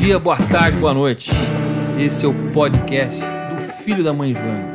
dia, 0.00 0.18
boa 0.18 0.36
tarde, 0.36 0.78
boa 0.78 0.94
noite. 0.94 1.30
Esse 1.98 2.24
é 2.24 2.28
o 2.28 2.32
podcast 2.52 3.22
do 3.22 3.60
Filho 3.60 4.02
da 4.02 4.14
Mãe 4.14 4.32
Joana. 4.32 4.66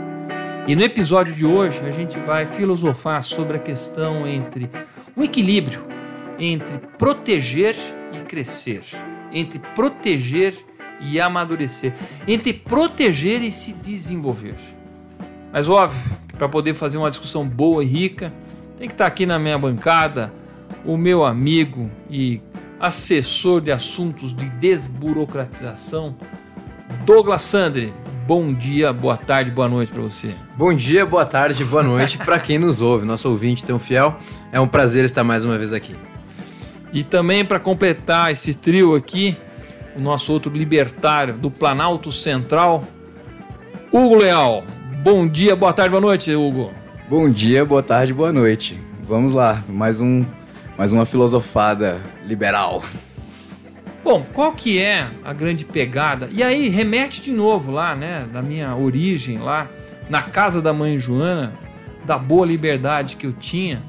E 0.68 0.76
no 0.76 0.84
episódio 0.84 1.34
de 1.34 1.44
hoje 1.44 1.80
a 1.84 1.90
gente 1.90 2.20
vai 2.20 2.46
filosofar 2.46 3.24
sobre 3.24 3.58
a 3.58 3.60
questão 3.60 4.28
entre 4.28 4.70
um 5.18 5.24
equilíbrio 5.24 5.84
entre 6.38 6.78
proteger 6.96 7.76
e 8.14 8.20
crescer, 8.20 8.84
entre 9.32 9.58
proteger 9.74 10.54
e 11.02 11.20
amadurecer, 11.20 11.92
entre 12.28 12.54
proteger 12.54 13.42
e 13.42 13.52
se 13.52 13.74
desenvolver. 13.74 14.56
Mas 15.52 15.68
óbvio 15.68 16.04
que 16.28 16.36
para 16.36 16.48
poder 16.48 16.76
fazer 16.76 17.00
uma 17.00 17.10
discussão 17.10 17.48
boa 17.48 17.84
e 17.84 17.88
rica, 17.88 18.32
tem 18.78 18.88
que 18.88 18.94
estar 18.94 19.08
aqui 19.08 19.26
na 19.26 19.40
minha 19.40 19.58
bancada 19.58 20.32
o 20.86 20.96
meu 20.96 21.26
amigo 21.26 21.90
e 22.12 22.40
assessor 22.80 23.62
de 23.62 23.72
assuntos 23.72 24.36
de 24.36 24.50
desburocratização, 24.50 26.16
Douglas 27.06 27.42
Sandri. 27.42 27.94
Bom 28.28 28.52
dia, 28.52 28.92
boa 28.92 29.18
tarde, 29.18 29.52
boa 29.52 29.70
noite 29.70 29.92
para 29.92 30.02
você. 30.02 30.34
Bom 30.58 30.74
dia, 30.74 31.06
boa 31.06 31.26
tarde, 31.26 31.64
boa 31.64 31.84
noite 31.84 32.18
para 32.18 32.40
quem 32.40 32.58
nos 32.58 32.82
ouve, 32.82 33.06
nosso 33.06 33.30
ouvinte 33.30 33.64
tão 33.64 33.78
fiel. 33.78 34.18
É 34.52 34.60
um 34.60 34.68
prazer 34.68 35.06
estar 35.06 35.24
mais 35.24 35.46
uma 35.46 35.58
vez 35.58 35.74
aqui. 35.74 35.96
E 36.92 37.04
também 37.04 37.46
para 37.46 37.60
completar 37.60 38.32
esse 38.32 38.54
trio 38.54 38.96
aqui, 38.96 39.38
o 39.96 40.00
nosso 40.00 40.34
outro 40.34 40.52
libertário 40.52 41.36
do 41.36 41.52
Planalto 41.52 42.12
Central, 42.12 42.84
Hugo 43.92 44.16
Leal. 44.16 44.64
Bom 45.04 45.28
dia, 45.28 45.56
boa 45.56 45.72
tarde, 45.72 45.92
boa 45.92 46.02
noite, 46.02 46.34
Hugo. 46.34 46.72
Bom 47.08 47.30
dia, 47.30 47.64
boa 47.64 47.84
tarde, 47.84 48.12
boa 48.12 48.32
noite. 48.32 48.80
Vamos 49.04 49.34
lá, 49.34 49.64
mais 49.70 50.02
um 50.02 50.26
mais 50.78 50.92
uma 50.92 51.06
filosofada 51.06 52.02
liberal. 52.26 52.84
Bom, 54.04 54.26
qual 54.34 54.54
que 54.54 54.78
é 54.78 55.10
a 55.24 55.34
grande 55.34 55.66
pegada? 55.66 56.30
E 56.32 56.44
aí 56.44 56.70
remete 56.70 57.22
de 57.22 57.32
novo 57.32 57.72
lá, 57.72 57.96
né, 57.96 58.28
da 58.32 58.42
minha 58.42 58.76
origem 58.76 59.38
lá 59.38 59.70
na 60.10 60.22
casa 60.22 60.62
da 60.62 60.74
mãe 60.74 60.98
Joana, 60.98 61.54
da 62.06 62.18
boa 62.18 62.46
liberdade 62.46 63.16
que 63.16 63.26
eu 63.26 63.34
tinha. 63.34 63.82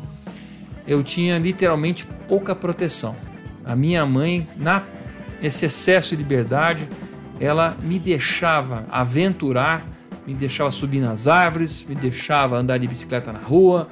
Eu 0.87 1.03
tinha 1.03 1.39
literalmente 1.39 2.07
pouca 2.29 2.55
proteção. 2.55 3.17
A 3.65 3.75
minha 3.75 4.07
mãe, 4.07 4.49
na 4.57 4.83
esse 5.43 5.67
excesso 5.67 6.11
de 6.11 6.17
liberdade, 6.17 6.89
ela 7.39 7.77
me 7.83 7.99
deixava 7.99 8.87
aventurar, 8.91 9.85
me 10.27 10.33
deixava 10.33 10.71
subir 10.71 11.01
nas 11.01 11.29
árvores, 11.29 11.85
me 11.87 11.95
deixava 11.95 12.57
andar 12.57 12.79
de 12.79 12.87
bicicleta 12.87 13.33
na 13.33 13.39
rua, 13.39 13.87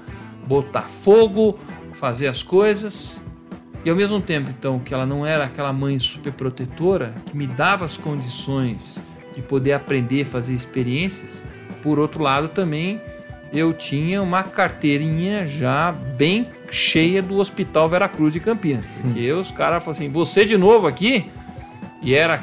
botar 0.47 0.83
fogo, 0.83 1.59
fazer 1.95 2.27
as 2.27 2.43
coisas. 2.43 3.21
E 3.85 3.91
ao 3.91 3.97
mesmo 3.97 4.21
tempo, 4.21 4.51
então, 4.51 4.79
que 4.79 4.95
ela 4.95 5.05
não 5.05 5.27
era 5.27 5.45
aquela 5.45 5.73
mãe 5.73 5.99
super 5.99 6.33
protetora, 6.33 7.15
que 7.27 7.37
me 7.37 7.47
dava 7.47 7.85
as 7.85 7.97
condições 7.97 8.99
de 9.35 9.43
poder 9.43 9.73
aprender 9.73 10.23
a 10.23 10.27
fazer 10.27 10.55
experiências, 10.55 11.47
por 11.83 11.99
outro 11.99 12.23
lado 12.23 12.49
também 12.49 13.01
eu 13.53 13.73
tinha 13.73 14.21
uma 14.21 14.43
carteirinha 14.43 15.47
já 15.47 15.93
bem 15.93 16.49
cheia 16.71 17.23
do 17.23 17.37
Hospital 17.37 17.89
Veracruz 17.89 18.33
de 18.33 18.41
Campinas. 18.41 18.85
Porque 19.01 19.33
hum. 19.33 19.39
os 19.39 19.53
caras 19.53 19.85
falaram 19.85 19.91
assim: 19.91 20.11
você 20.11 20.45
de 20.45 20.57
novo 20.57 20.87
aqui? 20.87 21.31
E 22.03 22.15
era. 22.15 22.43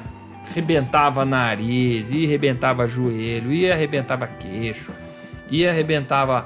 Arrebentava 0.50 1.24
nariz, 1.24 2.12
e 2.12 2.26
arrebentava 2.26 2.86
joelho, 2.86 3.54
e 3.54 3.72
arrebentava 3.72 4.28
queixo, 4.28 4.92
e 5.50 5.66
arrebentava 5.66 6.44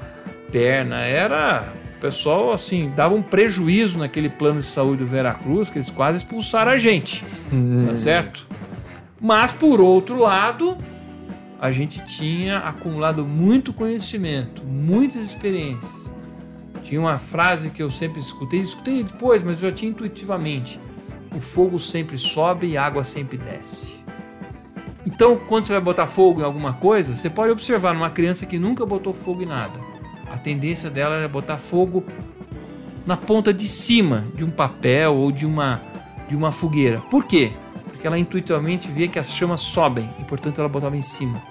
perna. 0.52 1.00
Era 1.00 1.72
o 1.96 1.98
pessoal, 1.98 2.52
assim, 2.52 2.92
dava 2.94 3.14
um 3.14 3.22
prejuízo 3.22 3.98
naquele 3.98 4.28
plano 4.28 4.60
de 4.60 4.66
saúde 4.66 4.98
do 4.98 5.06
Veracruz, 5.06 5.70
que 5.70 5.78
eles 5.78 5.90
quase 5.90 6.18
expulsaram 6.18 6.72
a 6.72 6.76
gente. 6.76 7.22
Tá 7.22 7.28
hum. 7.54 7.96
certo? 7.96 8.46
Mas, 9.18 9.50
por 9.50 9.80
outro 9.80 10.18
lado, 10.18 10.76
a 11.58 11.70
gente 11.70 12.04
tinha 12.04 12.58
acumulado 12.58 13.24
muito 13.24 13.72
conhecimento, 13.72 14.62
muitas 14.62 15.24
experiências. 15.24 16.14
Tinha 16.82 17.00
uma 17.00 17.18
frase 17.18 17.70
que 17.70 17.82
eu 17.82 17.90
sempre 17.90 18.20
escutei, 18.20 18.60
escutei 18.60 19.02
depois, 19.02 19.42
mas 19.42 19.62
eu 19.62 19.70
já 19.70 19.74
tinha 19.74 19.90
intuitivamente. 19.90 20.78
O 21.34 21.40
fogo 21.40 21.80
sempre 21.80 22.18
sobe 22.18 22.68
e 22.68 22.76
a 22.76 22.84
água 22.84 23.04
sempre 23.04 23.38
desce. 23.38 23.96
Então, 25.06 25.36
quando 25.48 25.64
você 25.64 25.72
vai 25.72 25.82
botar 25.82 26.06
fogo 26.06 26.42
em 26.42 26.44
alguma 26.44 26.74
coisa, 26.74 27.14
você 27.14 27.30
pode 27.30 27.52
observar 27.52 27.94
numa 27.94 28.10
criança 28.10 28.44
que 28.44 28.58
nunca 28.58 28.84
botou 28.84 29.14
fogo 29.14 29.42
em 29.42 29.46
nada 29.46 29.95
tendência 30.46 30.88
dela 30.88 31.16
é 31.16 31.26
botar 31.26 31.58
fogo 31.58 32.04
na 33.04 33.16
ponta 33.16 33.52
de 33.52 33.66
cima 33.66 34.24
de 34.32 34.44
um 34.44 34.50
papel 34.50 35.12
ou 35.12 35.32
de 35.32 35.44
uma, 35.44 35.82
de 36.28 36.36
uma 36.36 36.52
fogueira. 36.52 37.00
Por 37.10 37.24
quê? 37.24 37.50
Porque 37.86 38.06
ela 38.06 38.16
intuitivamente 38.16 38.88
vê 38.88 39.08
que 39.08 39.18
as 39.18 39.32
chamas 39.32 39.60
sobem 39.60 40.08
e, 40.20 40.24
portanto, 40.24 40.60
ela 40.60 40.68
botava 40.68 40.96
em 40.96 41.02
cima. 41.02 41.42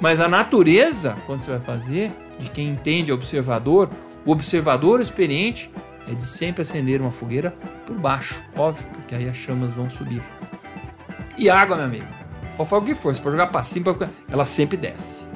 Mas 0.00 0.20
a 0.20 0.28
natureza, 0.28 1.16
quando 1.26 1.40
você 1.40 1.50
vai 1.50 1.58
fazer, 1.58 2.12
de 2.38 2.48
quem 2.48 2.68
entende, 2.68 3.10
observador, 3.10 3.90
o 4.24 4.30
observador 4.30 5.00
experiente 5.00 5.68
é 6.08 6.14
de 6.14 6.24
sempre 6.24 6.62
acender 6.62 7.00
uma 7.00 7.10
fogueira 7.10 7.52
por 7.84 7.98
baixo, 7.98 8.40
óbvio, 8.56 8.86
porque 8.92 9.16
aí 9.16 9.28
as 9.28 9.36
chamas 9.36 9.74
vão 9.74 9.90
subir. 9.90 10.22
E 11.36 11.50
água, 11.50 11.74
meu 11.74 11.86
amigo, 11.86 12.06
qual 12.54 12.64
for 12.64 12.80
o 12.80 12.84
que 12.84 12.94
for, 12.94 13.12
você 13.12 13.20
pode 13.20 13.34
jogar 13.34 13.48
para 13.48 13.64
cima, 13.64 13.96
ela 14.30 14.44
sempre 14.44 14.76
desce. 14.76 15.26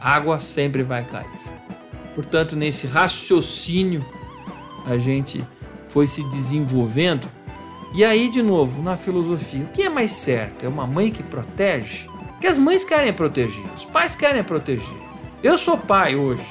água 0.00 0.40
sempre 0.40 0.82
vai 0.82 1.04
cair. 1.04 1.39
Portanto, 2.14 2.56
nesse 2.56 2.86
raciocínio, 2.86 4.04
a 4.86 4.96
gente 4.98 5.44
foi 5.88 6.06
se 6.06 6.22
desenvolvendo. 6.24 7.28
E 7.94 8.04
aí, 8.04 8.28
de 8.28 8.42
novo, 8.42 8.82
na 8.82 8.96
filosofia, 8.96 9.64
o 9.64 9.68
que 9.68 9.82
é 9.82 9.88
mais 9.88 10.12
certo? 10.12 10.64
É 10.64 10.68
uma 10.68 10.86
mãe 10.86 11.10
que 11.10 11.22
protege? 11.22 12.06
Porque 12.30 12.46
as 12.46 12.58
mães 12.58 12.84
querem 12.84 13.12
proteger, 13.12 13.64
os 13.76 13.84
pais 13.84 14.14
querem 14.14 14.42
proteger. 14.42 14.96
Eu 15.42 15.58
sou 15.58 15.76
pai 15.76 16.16
hoje, 16.16 16.46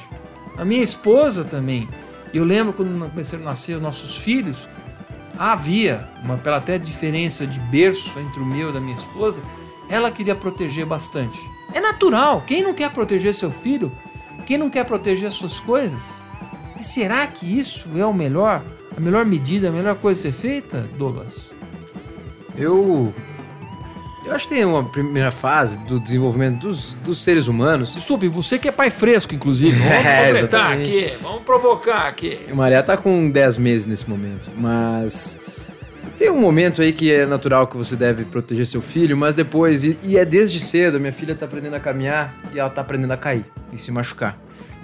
a 0.56 0.64
minha 0.64 0.82
esposa 0.82 1.44
também. 1.44 1.88
Eu 2.32 2.44
lembro 2.44 2.72
quando 2.72 3.10
começaram 3.10 3.42
a 3.42 3.46
nascer 3.46 3.76
os 3.76 3.82
nossos 3.82 4.16
filhos, 4.16 4.68
havia 5.38 6.08
uma 6.22 6.36
pela 6.36 6.58
até 6.58 6.78
diferença 6.78 7.46
de 7.46 7.58
berço 7.58 8.18
entre 8.20 8.40
o 8.40 8.44
meu 8.44 8.70
e 8.70 8.72
da 8.72 8.80
minha 8.80 8.96
esposa, 8.96 9.42
ela 9.88 10.10
queria 10.10 10.34
proteger 10.34 10.86
bastante. 10.86 11.40
É 11.72 11.80
natural, 11.80 12.44
quem 12.46 12.62
não 12.62 12.74
quer 12.74 12.90
proteger 12.90 13.34
seu 13.34 13.50
filho 13.50 13.90
quem 14.50 14.58
não 14.58 14.68
quer 14.68 14.84
proteger 14.84 15.28
as 15.28 15.34
suas 15.34 15.60
coisas? 15.60 16.00
Mas 16.76 16.88
será 16.88 17.24
que 17.24 17.46
isso 17.46 17.88
é 17.94 18.04
o 18.04 18.12
melhor, 18.12 18.60
a 18.96 19.00
melhor 19.00 19.24
medida, 19.24 19.68
a 19.68 19.70
melhor 19.70 19.94
coisa 19.94 20.18
a 20.18 20.22
ser 20.22 20.32
feita, 20.32 20.84
Douglas? 20.98 21.52
Eu 22.58 23.14
eu 24.26 24.34
acho 24.34 24.48
que 24.48 24.56
tem 24.56 24.64
uma 24.64 24.82
primeira 24.82 25.30
fase 25.30 25.78
do 25.84 26.00
desenvolvimento 26.00 26.62
dos, 26.62 26.94
dos 26.94 27.22
seres 27.22 27.46
humanos. 27.46 27.94
Desculpe, 27.94 28.26
você 28.26 28.58
que 28.58 28.66
é 28.66 28.72
pai 28.72 28.90
fresco, 28.90 29.32
inclusive. 29.32 29.78
Vamos 29.78 29.94
é, 30.04 30.22
aproveitar 30.22 30.72
aqui, 30.72 31.12
vamos 31.22 31.42
provocar 31.42 32.08
aqui. 32.08 32.40
O 32.50 32.56
Maria 32.56 32.82
tá 32.82 32.96
com 32.96 33.30
10 33.30 33.56
meses 33.56 33.86
nesse 33.86 34.10
momento, 34.10 34.50
mas 34.56 35.38
tem 36.20 36.28
um 36.28 36.38
momento 36.38 36.82
aí 36.82 36.92
que 36.92 37.10
é 37.10 37.24
natural 37.24 37.66
que 37.66 37.78
você 37.78 37.96
deve 37.96 38.26
proteger 38.26 38.66
seu 38.66 38.82
filho, 38.82 39.16
mas 39.16 39.34
depois, 39.34 39.86
e, 39.86 39.98
e 40.02 40.18
é 40.18 40.24
desde 40.26 40.60
cedo, 40.60 41.00
minha 41.00 41.14
filha 41.14 41.34
tá 41.34 41.46
aprendendo 41.46 41.74
a 41.76 41.80
caminhar 41.80 42.34
e 42.52 42.58
ela 42.58 42.68
tá 42.68 42.82
aprendendo 42.82 43.12
a 43.12 43.16
cair 43.16 43.42
e 43.72 43.78
se 43.78 43.90
machucar. 43.90 44.36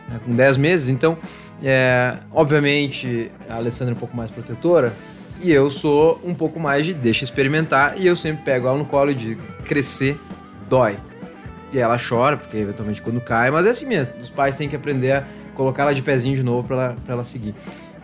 Né? 0.08 0.18
Com 0.24 0.34
10 0.34 0.56
meses, 0.56 0.88
então, 0.88 1.18
é, 1.62 2.16
obviamente, 2.32 3.30
a 3.50 3.56
Alessandra 3.56 3.92
é 3.92 3.94
um 3.94 3.98
pouco 3.98 4.16
mais 4.16 4.30
protetora 4.30 4.96
e 5.38 5.52
eu 5.52 5.70
sou 5.70 6.18
um 6.24 6.32
pouco 6.34 6.58
mais 6.58 6.86
de 6.86 6.94
deixa 6.94 7.22
experimentar 7.22 8.00
e 8.00 8.06
eu 8.06 8.16
sempre 8.16 8.42
pego 8.42 8.68
ela 8.68 8.78
no 8.78 8.86
colo 8.86 9.10
e 9.10 9.14
digo, 9.14 9.42
crescer 9.66 10.18
dói. 10.70 10.96
E 11.70 11.78
ela 11.78 11.98
chora, 11.98 12.38
porque 12.38 12.56
eventualmente 12.56 13.02
quando 13.02 13.20
cai, 13.20 13.50
mas 13.50 13.66
é 13.66 13.68
assim 13.68 13.84
mesmo, 13.84 14.14
os 14.22 14.30
pais 14.30 14.56
têm 14.56 14.70
que 14.70 14.76
aprender 14.76 15.12
a 15.12 15.24
colocar 15.54 15.82
ela 15.82 15.94
de 15.94 16.00
pezinho 16.00 16.34
de 16.34 16.42
novo 16.42 16.66
para 16.66 16.76
ela, 16.76 16.96
ela 17.06 17.24
seguir. 17.26 17.54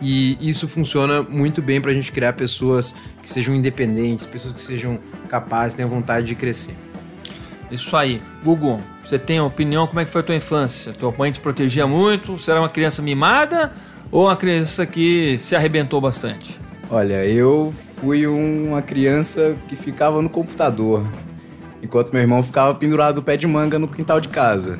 E 0.05 0.37
isso 0.41 0.67
funciona 0.67 1.23
muito 1.23 1.61
bem 1.61 1.79
para 1.79 1.91
a 1.91 1.93
gente 1.93 2.11
criar 2.11 2.33
pessoas 2.33 2.93
que 3.21 3.29
sejam 3.29 3.55
independentes, 3.55 4.25
pessoas 4.25 4.53
que 4.53 4.61
sejam 4.61 4.99
capazes, 5.29 5.75
tenham 5.75 5.89
vontade 5.89 6.27
de 6.27 6.35
crescer. 6.35 6.75
Isso 7.71 7.95
aí. 7.95 8.21
Gugu, 8.43 8.81
você 9.01 9.17
tem 9.17 9.39
opinião? 9.39 9.87
Como 9.87 10.01
é 10.01 10.05
que 10.05 10.11
foi 10.11 10.19
a 10.19 10.23
tua 10.25 10.35
infância? 10.35 10.91
Tua 10.91 11.13
mãe 11.17 11.31
te 11.31 11.39
protegia 11.39 11.87
muito? 11.87 12.37
Você 12.37 12.51
era 12.51 12.59
uma 12.59 12.67
criança 12.67 13.01
mimada 13.01 13.71
ou 14.11 14.25
uma 14.25 14.35
criança 14.35 14.85
que 14.85 15.37
se 15.39 15.55
arrebentou 15.55 16.01
bastante? 16.01 16.59
Olha, 16.89 17.25
eu 17.25 17.73
fui 17.95 18.27
uma 18.27 18.81
criança 18.81 19.55
que 19.69 19.75
ficava 19.77 20.21
no 20.21 20.29
computador, 20.29 21.07
enquanto 21.81 22.11
meu 22.11 22.21
irmão 22.21 22.43
ficava 22.43 22.75
pendurado 22.75 23.15
no 23.15 23.23
pé 23.23 23.37
de 23.37 23.47
manga 23.47 23.79
no 23.79 23.87
quintal 23.87 24.19
de 24.19 24.27
casa. 24.27 24.77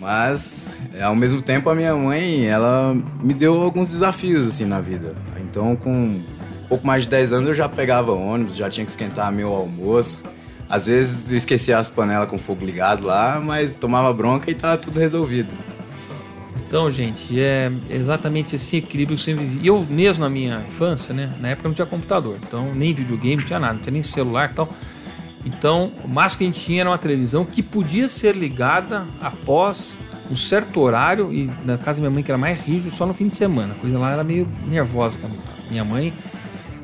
Mas 0.00 0.78
é, 0.94 1.02
ao 1.02 1.14
mesmo 1.14 1.42
tempo, 1.42 1.68
a 1.68 1.74
minha 1.74 1.94
mãe, 1.94 2.46
ela 2.46 2.96
me 3.22 3.34
deu 3.34 3.60
alguns 3.60 3.86
desafios 3.88 4.46
assim 4.46 4.64
na 4.64 4.80
vida. 4.80 5.14
Então, 5.42 5.76
com 5.76 5.92
um 5.92 6.24
pouco 6.68 6.86
mais 6.86 7.02
de 7.02 7.10
10 7.10 7.34
anos, 7.34 7.48
eu 7.48 7.54
já 7.54 7.68
pegava 7.68 8.10
ônibus, 8.12 8.56
já 8.56 8.70
tinha 8.70 8.84
que 8.84 8.90
esquentar 8.90 9.30
meu 9.30 9.48
almoço. 9.52 10.22
Às 10.70 10.86
vezes 10.86 11.30
eu 11.30 11.36
esquecia 11.36 11.78
as 11.78 11.90
panelas 11.90 12.30
com 12.30 12.38
fogo 12.38 12.64
ligado 12.64 13.04
lá, 13.04 13.40
mas 13.44 13.76
tomava 13.76 14.10
bronca 14.14 14.50
e 14.50 14.54
tava 14.54 14.78
tudo 14.78 14.98
resolvido. 14.98 15.50
Então, 16.66 16.88
gente, 16.88 17.38
é 17.38 17.70
exatamente 17.90 18.54
esse 18.54 18.76
equilíbrio 18.76 19.16
que 19.16 19.22
sempre 19.22 19.44
vivi. 19.44 19.66
Eu 19.66 19.84
mesmo 19.84 20.22
na 20.22 20.30
minha 20.30 20.64
infância, 20.66 21.12
né? 21.12 21.30
Na 21.40 21.48
época 21.48 21.68
não 21.68 21.74
tinha 21.74 21.86
computador, 21.86 22.38
então 22.40 22.72
nem 22.72 22.94
videogame, 22.94 23.36
não 23.36 23.44
tinha 23.44 23.58
nada, 23.58 23.74
não 23.74 23.80
tinha 23.80 23.92
nem 23.92 24.02
celular 24.04 24.48
e 24.50 24.54
tal. 24.54 24.72
Então, 25.44 25.92
o 26.04 26.08
máximo 26.08 26.38
que 26.38 26.44
a 26.44 26.46
gente 26.48 26.60
tinha 26.60 26.82
era 26.82 26.90
uma 26.90 26.98
televisão 26.98 27.44
que 27.44 27.62
podia 27.62 28.08
ser 28.08 28.36
ligada 28.36 29.06
após 29.20 29.98
um 30.30 30.36
certo 30.36 30.80
horário, 30.80 31.32
e 31.32 31.50
na 31.64 31.76
casa 31.76 32.00
da 32.00 32.02
minha 32.02 32.14
mãe, 32.14 32.22
que 32.22 32.30
era 32.30 32.38
mais 32.38 32.60
rígido, 32.60 32.90
só 32.90 33.04
no 33.04 33.14
fim 33.14 33.26
de 33.26 33.34
semana. 33.34 33.74
A 33.74 33.76
coisa 33.76 33.98
lá 33.98 34.12
era 34.12 34.22
meio 34.22 34.46
nervosa. 34.66 35.18
Minha 35.68 35.84
mãe, 35.84 36.12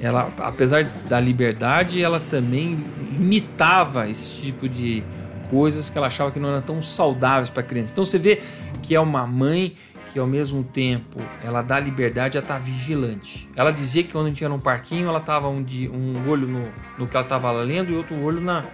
ela, 0.00 0.32
apesar 0.38 0.84
da 0.84 1.20
liberdade, 1.20 2.02
ela 2.02 2.18
também 2.18 2.76
limitava 3.12 4.08
esse 4.08 4.42
tipo 4.42 4.68
de 4.68 5.04
coisas 5.48 5.88
que 5.88 5.96
ela 5.96 6.08
achava 6.08 6.30
que 6.30 6.40
não 6.40 6.48
eram 6.48 6.62
tão 6.62 6.82
saudáveis 6.82 7.48
para 7.48 7.60
a 7.60 7.64
criança. 7.64 7.92
Então 7.92 8.04
você 8.04 8.18
vê 8.18 8.40
que 8.82 8.94
é 8.94 9.00
uma 9.00 9.26
mãe 9.26 9.74
que 10.16 10.20
ao 10.20 10.26
mesmo 10.26 10.64
tempo 10.64 11.20
ela 11.44 11.60
dá 11.60 11.78
liberdade 11.78 12.38
a 12.38 12.40
estar 12.40 12.54
tá 12.54 12.58
vigilante. 12.58 13.46
Ela 13.54 13.70
dizia 13.70 14.02
que 14.02 14.12
quando 14.12 14.24
a 14.24 14.28
gente 14.30 14.40
ia 14.40 14.48
num 14.48 14.58
parquinho, 14.58 15.08
ela 15.08 15.20
tava 15.20 15.46
um, 15.46 15.62
um 15.92 16.26
olho 16.26 16.48
no, 16.48 16.72
no 16.96 17.06
que 17.06 17.14
ela 17.14 17.22
estava 17.22 17.52
lendo 17.52 17.92
e 17.92 17.94
outro 17.94 18.18
olho 18.22 18.40
na, 18.40 18.64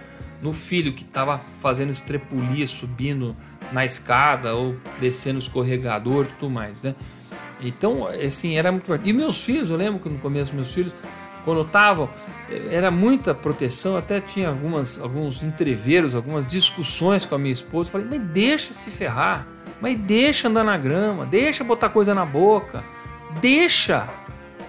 no 0.41 0.53
filho 0.53 0.93
que 0.93 1.03
estava 1.03 1.41
fazendo 1.59 1.89
estrepulia, 1.89 2.65
subindo 2.65 3.35
na 3.73 3.83
escada 3.83 4.55
ou 4.55 4.77
descendo 5.01 5.35
o 5.35 5.39
escorregador 5.39 6.27
tudo 6.39 6.49
mais, 6.49 6.81
né? 6.81 6.95
Então, 7.59 8.07
assim, 8.07 8.55
era 8.55 8.71
muito 8.71 8.87
E 9.03 9.11
meus 9.11 9.43
filhos, 9.43 9.69
eu 9.69 9.75
lembro 9.75 9.99
que 9.99 10.07
no 10.07 10.19
começo 10.19 10.55
meus 10.55 10.73
filhos, 10.73 10.95
quando 11.43 11.59
estavam, 11.59 12.09
era 12.71 12.89
muita 12.89 13.35
proteção, 13.35 13.97
até 13.97 14.21
tinha 14.21 14.47
algumas, 14.47 14.97
alguns 14.97 15.43
entreveros, 15.43 16.15
algumas 16.15 16.47
discussões 16.47 17.25
com 17.25 17.35
a 17.35 17.37
minha 17.37 17.53
esposa. 17.53 17.89
Eu 17.89 17.91
falei, 17.91 18.07
mas 18.09 18.21
deixa 18.29 18.71
se 18.71 18.89
ferrar, 18.89 19.45
mas 19.83 19.99
deixa 19.99 20.47
andar 20.47 20.63
na 20.63 20.77
grama, 20.77 21.25
deixa 21.25 21.61
botar 21.61 21.89
coisa 21.89 22.15
na 22.15 22.25
boca, 22.25 22.81
deixa 23.41 24.07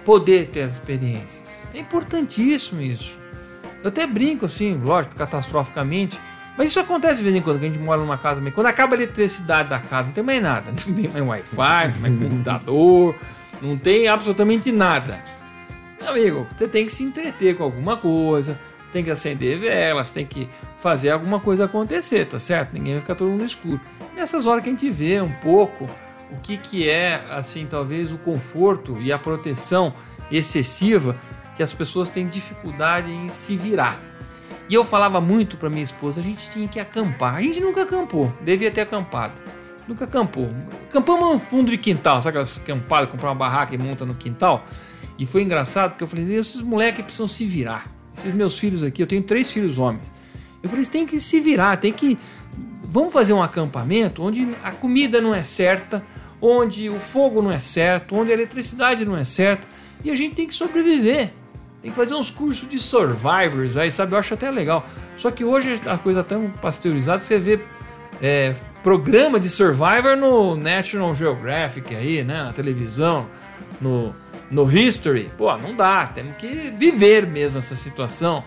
poder 0.03 0.47
ter 0.49 0.63
as 0.63 0.73
experiências. 0.73 1.65
É 1.73 1.79
importantíssimo 1.79 2.81
isso. 2.81 3.17
Eu 3.81 3.87
até 3.87 4.05
brinco 4.05 4.43
assim, 4.43 4.75
lógico, 4.75 5.15
catastroficamente, 5.15 6.19
mas 6.57 6.71
isso 6.71 6.81
acontece 6.81 7.19
de 7.19 7.23
vez 7.23 7.33
em 7.33 7.41
quando, 7.41 7.61
que 7.61 7.65
a 7.65 7.69
gente 7.69 7.79
mora 7.79 8.01
numa 8.01 8.17
casa, 8.17 8.41
quando 8.51 8.67
acaba 8.67 8.93
a 8.93 8.97
eletricidade 8.97 9.69
da 9.69 9.79
casa, 9.79 10.07
não 10.07 10.13
tem 10.13 10.21
mais 10.21 10.43
nada. 10.43 10.73
Não 10.85 10.93
tem 10.93 11.07
mais 11.07 11.25
Wi-Fi, 11.25 11.87
não 11.87 11.93
tem 11.93 12.01
mais 12.01 12.23
computador, 12.31 13.15
não 13.61 13.77
tem 13.77 14.07
absolutamente 14.09 14.69
nada. 14.69 15.23
Meu 15.97 16.09
amigo, 16.09 16.47
você 16.53 16.67
tem 16.67 16.85
que 16.85 16.91
se 16.91 17.03
entreter 17.03 17.55
com 17.55 17.63
alguma 17.63 17.95
coisa, 17.95 18.59
tem 18.91 19.01
que 19.01 19.09
acender 19.09 19.59
velas, 19.59 20.11
tem 20.11 20.25
que 20.25 20.49
fazer 20.79 21.11
alguma 21.11 21.39
coisa 21.39 21.65
acontecer, 21.65 22.25
tá 22.25 22.37
certo? 22.37 22.73
Ninguém 22.73 22.95
vai 22.95 23.01
ficar 23.01 23.15
todo 23.15 23.29
mundo 23.29 23.45
escuro. 23.45 23.79
Nessas 24.15 24.47
horas 24.47 24.63
que 24.63 24.69
a 24.69 24.71
gente 24.71 24.89
vê 24.89 25.21
um 25.21 25.31
pouco 25.31 25.89
o 26.31 26.37
que, 26.41 26.57
que 26.57 26.89
é, 26.89 27.21
assim, 27.29 27.67
talvez 27.67 28.11
o 28.11 28.17
conforto 28.17 28.99
e 29.01 29.11
a 29.11 29.19
proteção 29.19 29.93
excessiva 30.31 31.15
que 31.55 31.61
as 31.61 31.73
pessoas 31.73 32.09
têm 32.09 32.27
dificuldade 32.27 33.11
em 33.11 33.29
se 33.29 33.55
virar. 33.55 33.99
E 34.67 34.73
eu 34.73 34.83
falava 34.83 35.21
muito 35.21 35.57
para 35.57 35.69
minha 35.69 35.83
esposa, 35.83 36.19
a 36.19 36.23
gente 36.23 36.49
tinha 36.49 36.67
que 36.67 36.79
acampar. 36.79 37.35
A 37.35 37.41
gente 37.41 37.59
nunca 37.59 37.83
acampou, 37.83 38.33
devia 38.41 38.71
ter 38.71 38.81
acampado. 38.81 39.39
Nunca 39.87 40.05
acampou. 40.05 40.49
Acampamos 40.89 41.33
no 41.33 41.39
fundo 41.39 41.69
de 41.69 41.77
quintal, 41.77 42.21
sabe 42.21 42.29
aquelas 42.29 42.57
acampadas, 42.57 43.09
comprar 43.11 43.29
uma 43.29 43.35
barraca 43.35 43.75
e 43.75 43.77
monta 43.77 44.05
no 44.05 44.15
quintal? 44.15 44.65
E 45.19 45.25
foi 45.25 45.43
engraçado 45.43 45.91
porque 45.91 46.03
eu 46.03 46.07
falei, 46.07 46.35
esses 46.35 46.61
moleques 46.61 47.03
precisam 47.03 47.27
se 47.27 47.45
virar. 47.45 47.85
Esses 48.15 48.33
meus 48.33 48.57
filhos 48.57 48.81
aqui, 48.81 49.03
eu 49.03 49.07
tenho 49.07 49.21
três 49.21 49.51
filhos 49.51 49.77
homens. 49.77 50.11
Eu 50.63 50.69
falei, 50.69 50.79
eles 50.79 50.87
têm 50.87 51.05
que 51.05 51.19
se 51.19 51.39
virar, 51.39 51.77
tem 51.77 51.93
que. 51.93 52.17
Vamos 52.95 53.11
fazer 53.11 53.33
um 53.33 53.43
acampamento 53.43 54.23
onde 54.23 54.55
a 54.63 54.71
comida 54.71 55.19
não 55.19 55.35
é 55.35 55.43
certa, 55.43 56.01
onde 56.41 56.89
o 56.89 56.97
fogo 56.97 57.41
não 57.41 57.51
é 57.51 57.59
certo, 57.59 58.15
onde 58.15 58.31
a 58.31 58.33
eletricidade 58.33 59.03
não 59.03 59.17
é 59.17 59.25
certa. 59.25 59.67
E 60.01 60.09
a 60.09 60.15
gente 60.15 60.33
tem 60.33 60.47
que 60.47 60.55
sobreviver. 60.55 61.29
Tem 61.81 61.91
que 61.91 61.97
fazer 61.97 62.15
uns 62.15 62.29
cursos 62.29 62.69
de 62.69 62.79
survivors 62.79 63.75
aí, 63.75 63.91
sabe? 63.91 64.13
Eu 64.13 64.17
acho 64.17 64.33
até 64.33 64.49
legal. 64.49 64.87
Só 65.17 65.29
que 65.29 65.43
hoje 65.43 65.73
a 65.85 65.97
coisa 65.97 66.23
tá 66.23 66.29
tão 66.29 66.49
pasteurizada, 66.51 67.19
você 67.19 67.37
vê 67.37 67.59
é, 68.21 68.55
programa 68.81 69.41
de 69.41 69.49
survivor 69.49 70.15
no 70.15 70.55
National 70.55 71.13
Geographic 71.13 71.93
aí, 71.93 72.23
né? 72.23 72.43
Na 72.43 72.53
televisão, 72.53 73.27
no, 73.81 74.15
no 74.49 74.71
History. 74.71 75.29
Pô, 75.37 75.53
não 75.57 75.75
dá. 75.75 76.07
Temos 76.07 76.37
que 76.37 76.71
viver 76.77 77.27
mesmo 77.27 77.57
essa 77.57 77.75
situação. 77.75 78.41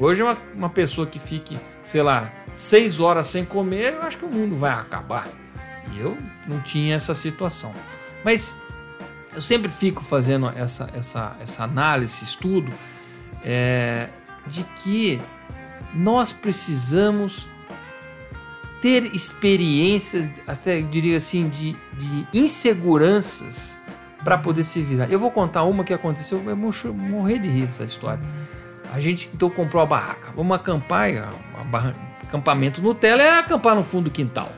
Hoje 0.00 0.22
uma, 0.22 0.38
uma 0.54 0.70
pessoa 0.70 1.06
que 1.06 1.18
fique, 1.18 1.58
sei 1.84 2.02
lá, 2.02 2.32
seis 2.54 3.00
horas 3.00 3.26
sem 3.26 3.44
comer, 3.44 3.94
eu 3.94 4.02
acho 4.02 4.18
que 4.18 4.24
o 4.24 4.30
mundo 4.30 4.56
vai 4.56 4.72
acabar. 4.72 5.28
E 5.92 6.00
eu 6.00 6.16
não 6.46 6.60
tinha 6.60 6.96
essa 6.96 7.14
situação. 7.14 7.74
Mas 8.24 8.56
eu 9.34 9.40
sempre 9.40 9.70
fico 9.70 10.02
fazendo 10.02 10.48
essa, 10.54 10.88
essa, 10.94 11.36
essa 11.40 11.64
análise, 11.64 12.24
estudo, 12.24 12.72
é, 13.44 14.08
de 14.46 14.64
que 14.82 15.20
nós 15.94 16.32
precisamos 16.32 17.46
ter 18.80 19.14
experiências, 19.14 20.28
até 20.46 20.80
eu 20.80 20.86
diria 20.86 21.16
assim, 21.16 21.48
de, 21.48 21.76
de 21.92 22.26
inseguranças 22.32 23.78
para 24.24 24.36
poder 24.38 24.64
se 24.64 24.82
virar. 24.82 25.10
Eu 25.10 25.18
vou 25.18 25.30
contar 25.30 25.64
uma 25.64 25.84
que 25.84 25.92
aconteceu, 25.92 26.42
eu 26.44 26.56
morrer 26.56 27.38
de 27.38 27.48
rir 27.48 27.66
dessa 27.66 27.84
história. 27.84 28.22
A 28.92 29.00
gente 29.00 29.30
então 29.32 29.48
comprou 29.48 29.82
a 29.82 29.86
barraca. 29.86 30.32
Vamos 30.36 30.54
acampar, 30.54 31.10
barra, 31.70 31.94
acampamento 32.22 32.82
Nutella 32.82 33.22
é 33.22 33.38
acampar 33.38 33.74
no 33.74 33.82
fundo 33.82 34.04
do 34.04 34.10
quintal, 34.10 34.52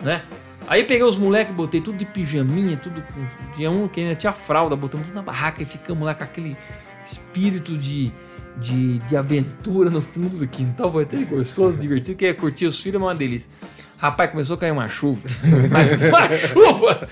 né? 0.00 0.22
Aí 0.68 0.84
peguei 0.84 1.02
os 1.02 1.16
moleques, 1.16 1.52
botei 1.52 1.80
tudo 1.80 1.98
de 1.98 2.06
pijaminha, 2.06 2.76
tudo 2.76 3.02
com. 3.02 3.52
Tinha 3.54 3.68
um 3.68 3.88
que 3.88 4.00
ainda 4.00 4.14
tinha 4.14 4.32
fralda, 4.32 4.76
botamos 4.76 5.08
tudo 5.08 5.16
na 5.16 5.22
barraca 5.22 5.60
e 5.60 5.66
ficamos 5.66 6.04
lá 6.04 6.14
com 6.14 6.22
aquele 6.22 6.56
espírito 7.04 7.76
de, 7.76 8.12
de, 8.56 8.98
de 8.98 9.16
aventura 9.16 9.90
no 9.90 10.00
fundo 10.00 10.38
do 10.38 10.46
quintal. 10.46 10.92
Foi 10.92 11.02
até 11.02 11.16
gostoso, 11.24 11.76
divertido, 11.78 12.16
que 12.16 12.24
ia 12.24 12.34
curtir 12.34 12.66
os 12.66 12.80
filhos, 12.80 13.02
é 13.02 13.04
uma 13.04 13.14
delícia. 13.14 13.50
Rapaz, 13.98 14.30
começou 14.30 14.54
a 14.54 14.58
cair 14.58 14.70
uma 14.70 14.88
chuva. 14.88 15.28
uma 16.08 16.38
chuva! 16.38 17.08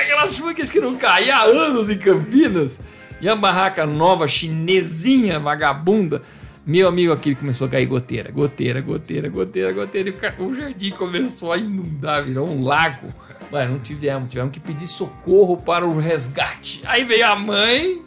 Aquelas 0.00 0.34
chuvas 0.34 0.70
que 0.70 0.80
não 0.80 0.96
caía 0.96 1.36
há 1.36 1.42
anos 1.42 1.90
em 1.90 1.98
Campinas. 1.98 2.80
E 3.20 3.28
a 3.28 3.36
barraca 3.36 3.86
nova, 3.86 4.26
chinesinha, 4.26 5.38
vagabunda. 5.38 6.22
Meu 6.66 6.88
amigo 6.88 7.12
aqui 7.12 7.34
começou 7.34 7.66
a 7.66 7.70
cair 7.70 7.86
goteira, 7.86 8.30
goteira, 8.30 8.80
goteira, 8.80 9.28
goteira, 9.28 9.72
goteira. 9.72 10.10
E 10.10 10.42
o 10.42 10.54
jardim 10.54 10.90
começou 10.90 11.52
a 11.52 11.58
inundar, 11.58 12.24
virou 12.24 12.48
um 12.48 12.64
lago. 12.64 13.08
Mas 13.50 13.70
não 13.70 13.78
tivemos, 13.78 14.30
tivemos 14.30 14.52
que 14.52 14.60
pedir 14.60 14.88
socorro 14.88 15.56
para 15.58 15.86
o 15.86 15.98
resgate. 15.98 16.82
Aí 16.86 17.04
veio 17.04 17.26
a 17.26 17.36
mãe 17.36 18.02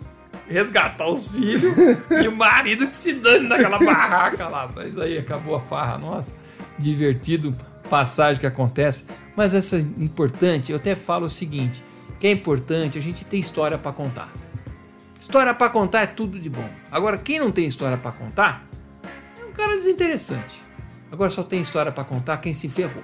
resgatar 0.49 1.07
os 1.07 1.27
filhos 1.27 1.75
e 2.09 2.27
o 2.27 2.35
marido 2.35 2.87
que 2.87 2.95
se 2.95 3.13
dane 3.13 3.47
naquela 3.47 3.77
barraca 3.77 4.47
lá. 4.47 4.69
Mas 4.75 4.97
aí 4.97 5.17
acabou 5.17 5.55
a 5.55 5.59
farra, 5.59 5.97
nossa, 5.97 6.33
divertido, 6.79 7.55
passagem 7.89 8.39
que 8.39 8.47
acontece. 8.47 9.05
Mas 9.35 9.53
essa 9.53 9.77
é 9.77 9.79
importante, 9.99 10.71
eu 10.71 10.77
até 10.77 10.95
falo 10.95 11.25
o 11.25 11.29
seguinte, 11.29 11.83
que 12.19 12.27
é 12.27 12.31
importante 12.31 12.97
a 12.97 13.01
gente 13.01 13.25
ter 13.25 13.37
história 13.37 13.77
para 13.77 13.91
contar. 13.91 14.31
História 15.27 15.53
para 15.53 15.69
contar 15.69 16.03
é 16.03 16.07
tudo 16.07 16.39
de 16.39 16.49
bom. 16.49 16.69
Agora, 16.89 17.17
quem 17.17 17.37
não 17.37 17.51
tem 17.51 17.65
história 17.65 17.97
para 17.97 18.13
contar 18.13 18.65
é 19.37 19.43
um 19.43 19.51
cara 19.51 19.75
desinteressante. 19.75 20.61
Agora 21.11 21.29
só 21.29 21.43
tem 21.43 21.59
história 21.59 21.91
para 21.91 22.05
contar 22.05 22.37
quem 22.37 22.53
se 22.53 22.69
ferrou. 22.69 23.03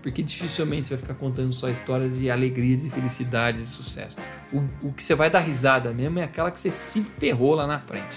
Porque 0.00 0.22
dificilmente 0.22 0.88
você 0.88 0.94
vai 0.94 1.02
ficar 1.02 1.14
contando 1.14 1.52
só 1.52 1.68
histórias 1.68 2.18
de 2.18 2.30
alegrias 2.30 2.84
e 2.84 2.90
felicidades 2.90 3.60
e 3.60 3.66
sucesso. 3.66 4.16
O, 4.50 4.64
o 4.88 4.94
que 4.94 5.02
você 5.02 5.14
vai 5.14 5.28
dar 5.28 5.40
risada 5.40 5.92
mesmo 5.92 6.18
é 6.18 6.24
aquela 6.24 6.50
que 6.50 6.58
você 6.58 6.70
se 6.70 7.02
ferrou 7.02 7.54
lá 7.54 7.66
na 7.66 7.78
frente. 7.78 8.16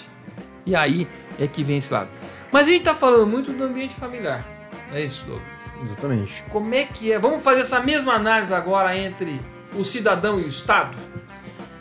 E 0.66 0.74
aí 0.74 1.06
é 1.38 1.46
que 1.46 1.62
vem 1.62 1.76
esse 1.76 1.92
lado. 1.92 2.10
Mas 2.54 2.70
a 2.70 2.72
gente 2.72 2.84
tá 2.84 2.96
falando 2.96 3.28
muito 3.28 3.52
do 3.52 3.66
ambiente 3.66 3.94
familiar. 3.94 4.46
É 4.94 5.04
isso, 5.04 5.26
Douglas. 5.26 5.60
Exatamente. 5.82 6.42
Como 6.44 6.74
é 6.74 6.86
que 6.86 7.12
é? 7.12 7.20
Vamos 7.20 7.44
fazer 7.44 7.60
essa 7.60 7.82
mesma 7.82 8.14
análise 8.14 8.54
agora 8.54 8.98
entre 8.98 9.42
o 9.78 9.84
cidadão 9.84 10.40
e 10.40 10.46
o 10.46 10.48
Estado? 10.48 10.98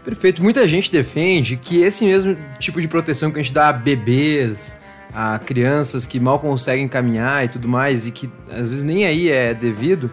Perfeito. 0.04 0.42
Muita 0.42 0.66
gente 0.66 0.90
defende 0.90 1.56
que 1.56 1.82
esse 1.82 2.04
mesmo 2.04 2.36
tipo 2.58 2.80
de 2.80 2.88
proteção 2.88 3.30
que 3.30 3.38
a 3.38 3.42
gente 3.42 3.52
dá 3.52 3.68
a 3.68 3.72
bebês, 3.72 4.80
a 5.12 5.38
crianças 5.38 6.06
que 6.06 6.18
mal 6.18 6.38
conseguem 6.38 6.88
caminhar 6.88 7.44
e 7.44 7.48
tudo 7.48 7.68
mais, 7.68 8.06
e 8.06 8.10
que 8.10 8.30
às 8.50 8.70
vezes 8.70 8.82
nem 8.82 9.04
aí 9.04 9.30
é 9.30 9.52
devido, 9.52 10.10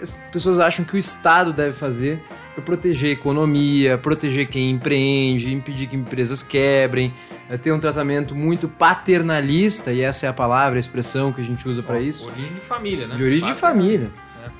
as 0.00 0.18
pessoas 0.32 0.58
acham 0.58 0.84
que 0.84 0.94
o 0.94 0.98
Estado 0.98 1.52
deve 1.52 1.72
fazer 1.72 2.22
para 2.54 2.64
proteger 2.64 3.10
a 3.10 3.12
economia, 3.12 3.96
proteger 3.96 4.48
quem 4.48 4.70
empreende, 4.70 5.52
impedir 5.52 5.86
que 5.86 5.96
empresas 5.96 6.42
quebrem, 6.42 7.14
é 7.48 7.56
ter 7.56 7.72
um 7.72 7.78
tratamento 7.78 8.34
muito 8.34 8.68
paternalista, 8.68 9.92
e 9.92 10.00
essa 10.00 10.26
é 10.26 10.28
a 10.28 10.32
palavra, 10.32 10.78
a 10.78 10.80
expressão 10.80 11.32
que 11.32 11.40
a 11.40 11.44
gente 11.44 11.66
usa 11.68 11.82
para 11.82 12.00
isso. 12.00 12.26
Origem 12.26 12.52
de 12.52 12.60
família, 12.60 13.06
né? 13.06 13.14
De 13.14 13.22
origem 13.22 13.46
de 13.46 13.54
família 13.54 14.10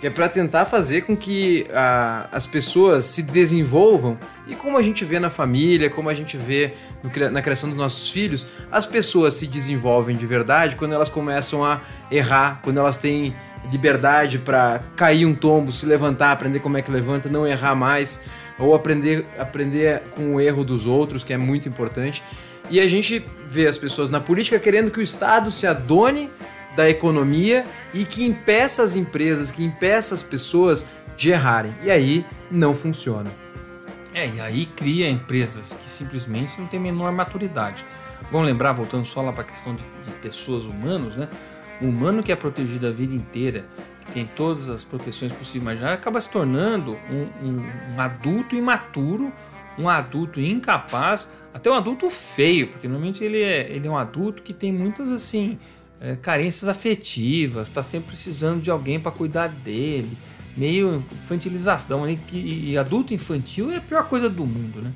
que 0.01 0.07
é 0.07 0.11
para 0.11 0.29
tentar 0.31 0.65
fazer 0.65 1.03
com 1.03 1.15
que 1.15 1.67
a, 1.75 2.27
as 2.33 2.47
pessoas 2.47 3.05
se 3.05 3.23
desenvolvam 3.23 4.19
e 4.47 4.57
como 4.57 4.79
a 4.79 4.83
gente 4.83 5.05
vê 5.05 5.21
na 5.21 5.29
família, 5.29 5.91
como 5.91 6.09
a 6.09 6.15
gente 6.15 6.39
vê 6.39 6.73
no, 7.03 7.31
na 7.31 7.43
criação 7.43 7.69
dos 7.69 7.77
nossos 7.77 8.09
filhos, 8.09 8.47
as 8.73 8.87
pessoas 8.87 9.35
se 9.35 9.47
desenvolvem 9.47 10.17
de 10.17 10.27
verdade 10.27 10.75
quando 10.75 10.95
elas 10.95 11.11
começam 11.11 11.63
a 11.63 11.83
errar, 12.11 12.61
quando 12.63 12.79
elas 12.79 12.97
têm 12.97 13.37
liberdade 13.71 14.39
para 14.39 14.81
cair 14.97 15.27
um 15.27 15.35
tombo, 15.35 15.71
se 15.71 15.85
levantar, 15.85 16.33
aprender 16.33 16.61
como 16.61 16.79
é 16.79 16.83
que 16.83 16.91
levanta, 16.91 17.29
não 17.29 17.47
errar 17.47 17.75
mais, 17.75 18.23
ou 18.59 18.75
aprender, 18.75 19.27
aprender 19.39 20.03
com 20.17 20.37
o 20.37 20.41
erro 20.41 20.65
dos 20.65 20.87
outros, 20.87 21.23
que 21.23 21.35
é 21.35 21.37
muito 21.37 21.69
importante. 21.69 22.23
E 22.71 22.81
a 22.81 22.89
gente 22.89 23.25
vê 23.47 23.67
as 23.67 23.77
pessoas 23.77 24.09
na 24.09 24.21
política 24.21 24.59
querendo 24.59 24.91
que 24.91 24.99
o 24.99 25.03
Estado 25.03 25.53
se 25.53 25.67
adone 25.67 26.31
da 26.77 26.89
economia 26.89 27.65
e 27.93 28.05
que 28.05 28.25
impeça 28.25 28.83
as 28.83 28.97
empresas, 28.97 29.51
que 29.51 29.65
impeça 29.65 30.15
as 30.15 30.23
pessoas 30.23 30.87
de 31.17 31.31
errarem. 31.31 31.73
E 31.83 31.91
aí 31.91 32.25
não 32.51 32.75
funciona. 32.75 33.31
É, 34.15 34.29
e 34.29 34.41
aí 34.41 34.67
cria 34.67 35.09
empresas 35.09 35.75
que 35.75 35.89
simplesmente 35.89 36.59
não 36.59 36.67
têm 36.67 36.81
menor 36.81 37.13
maturidade. 37.13 37.85
Vamos 38.31 38.47
lembrar, 38.47 38.73
voltando 38.73 39.05
só 39.05 39.23
lá 39.23 39.33
para 39.33 39.43
a 39.43 39.47
questão 39.47 39.75
de, 39.75 39.85
de, 40.05 40.13
pessoas 40.21 40.65
humanos, 40.65 41.17
né? 41.17 41.29
O 41.81 41.87
humano 41.87 42.23
que 42.23 42.31
é 42.31 42.37
protegido 42.37 42.87
a 42.87 42.91
vida 42.91 43.15
inteira, 43.15 43.65
que 44.07 44.13
tem 44.13 44.27
todas 44.37 44.69
as 44.69 44.85
proteções 44.85 45.33
possíveis 45.33 45.63
imaginar, 45.63 45.95
acaba 45.95 46.21
se 46.21 46.31
tornando 46.31 46.99
um, 47.11 47.47
um, 47.47 47.95
um 47.95 48.01
adulto 48.01 48.55
imaturo, 48.55 49.33
um 49.79 49.89
adulto 49.89 50.41
incapaz, 50.41 51.33
até 51.55 51.71
um 51.71 51.75
adulto 51.75 52.11
feio, 52.11 52.69
porque 52.69 52.87
normalmente 52.87 53.25
ele 53.25 53.41
é, 53.41 53.71
ele 53.71 53.87
é 53.87 53.91
um 53.91 53.97
adulto 53.97 54.43
que 54.43 54.53
tem 54.53 54.73
muitas 54.73 55.11
assim 55.11 55.59
é, 56.01 56.17
carências 56.17 56.69
afetivas, 56.69 57.69
está 57.69 57.83
sempre 57.83 58.09
precisando 58.09 58.63
de 58.63 58.71
alguém 58.71 58.99
para 58.99 59.13
cuidar 59.13 59.49
dele, 59.49 60.17
meio 60.57 60.97
infantilização, 60.97 62.07
né? 62.07 62.19
que, 62.27 62.37
e 62.37 62.79
adulto 62.79 63.13
infantil 63.13 63.71
é 63.71 63.77
a 63.77 63.81
pior 63.81 64.09
coisa 64.09 64.29
do 64.29 64.47
mundo, 64.47 64.83
né? 64.83 64.93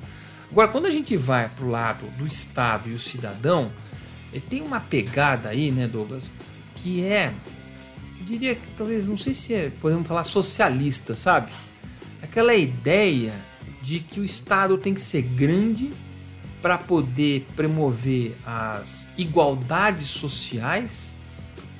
Agora, 0.50 0.68
quando 0.68 0.86
a 0.86 0.90
gente 0.90 1.16
vai 1.16 1.48
para 1.48 1.64
o 1.64 1.68
lado 1.68 2.06
do 2.16 2.26
Estado 2.26 2.88
e 2.88 2.94
o 2.94 2.98
cidadão, 2.98 3.68
eh, 4.32 4.40
tem 4.48 4.62
uma 4.62 4.78
pegada 4.78 5.48
aí, 5.48 5.70
né, 5.70 5.88
Douglas, 5.88 6.32
que 6.76 7.02
é, 7.02 7.32
eu 8.20 8.24
diria 8.24 8.54
que 8.54 8.66
talvez, 8.76 9.08
não 9.08 9.16
sei 9.16 9.34
se 9.34 9.52
é, 9.52 9.72
podemos 9.80 10.06
falar 10.06 10.22
socialista, 10.22 11.16
sabe? 11.16 11.52
Aquela 12.22 12.54
ideia 12.54 13.34
de 13.82 13.98
que 13.98 14.20
o 14.20 14.24
Estado 14.24 14.78
tem 14.78 14.94
que 14.94 15.00
ser 15.00 15.22
grande 15.22 15.90
para 16.64 16.78
poder 16.78 17.46
promover 17.54 18.34
as 18.42 19.10
igualdades 19.18 20.08
sociais, 20.08 21.14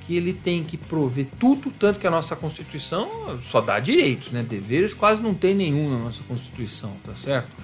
que 0.02 0.14
ele 0.14 0.34
tem 0.34 0.62
que 0.62 0.76
prover 0.76 1.26
tudo, 1.40 1.70
tanto 1.70 1.98
que 1.98 2.06
a 2.06 2.10
nossa 2.10 2.36
Constituição 2.36 3.40
só 3.48 3.62
dá 3.62 3.80
direitos, 3.80 4.30
né? 4.30 4.42
Deveres 4.42 4.92
quase 4.92 5.22
não 5.22 5.32
tem 5.32 5.54
nenhum 5.54 5.88
na 5.88 5.96
nossa 6.04 6.22
Constituição, 6.24 6.94
tá 7.02 7.14
certo? 7.14 7.56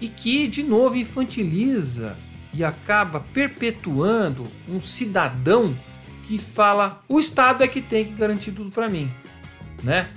E 0.00 0.08
que, 0.08 0.48
de 0.48 0.64
novo, 0.64 0.96
infantiliza 0.96 2.18
e 2.52 2.64
acaba 2.64 3.20
perpetuando 3.20 4.44
um 4.68 4.80
cidadão 4.80 5.72
que 6.26 6.38
fala: 6.38 7.04
o 7.08 7.20
Estado 7.20 7.62
é 7.62 7.68
que 7.68 7.80
tem 7.80 8.04
que 8.04 8.14
garantir 8.14 8.50
tudo 8.50 8.72
para 8.72 8.88
mim, 8.88 9.08
né? 9.80 10.10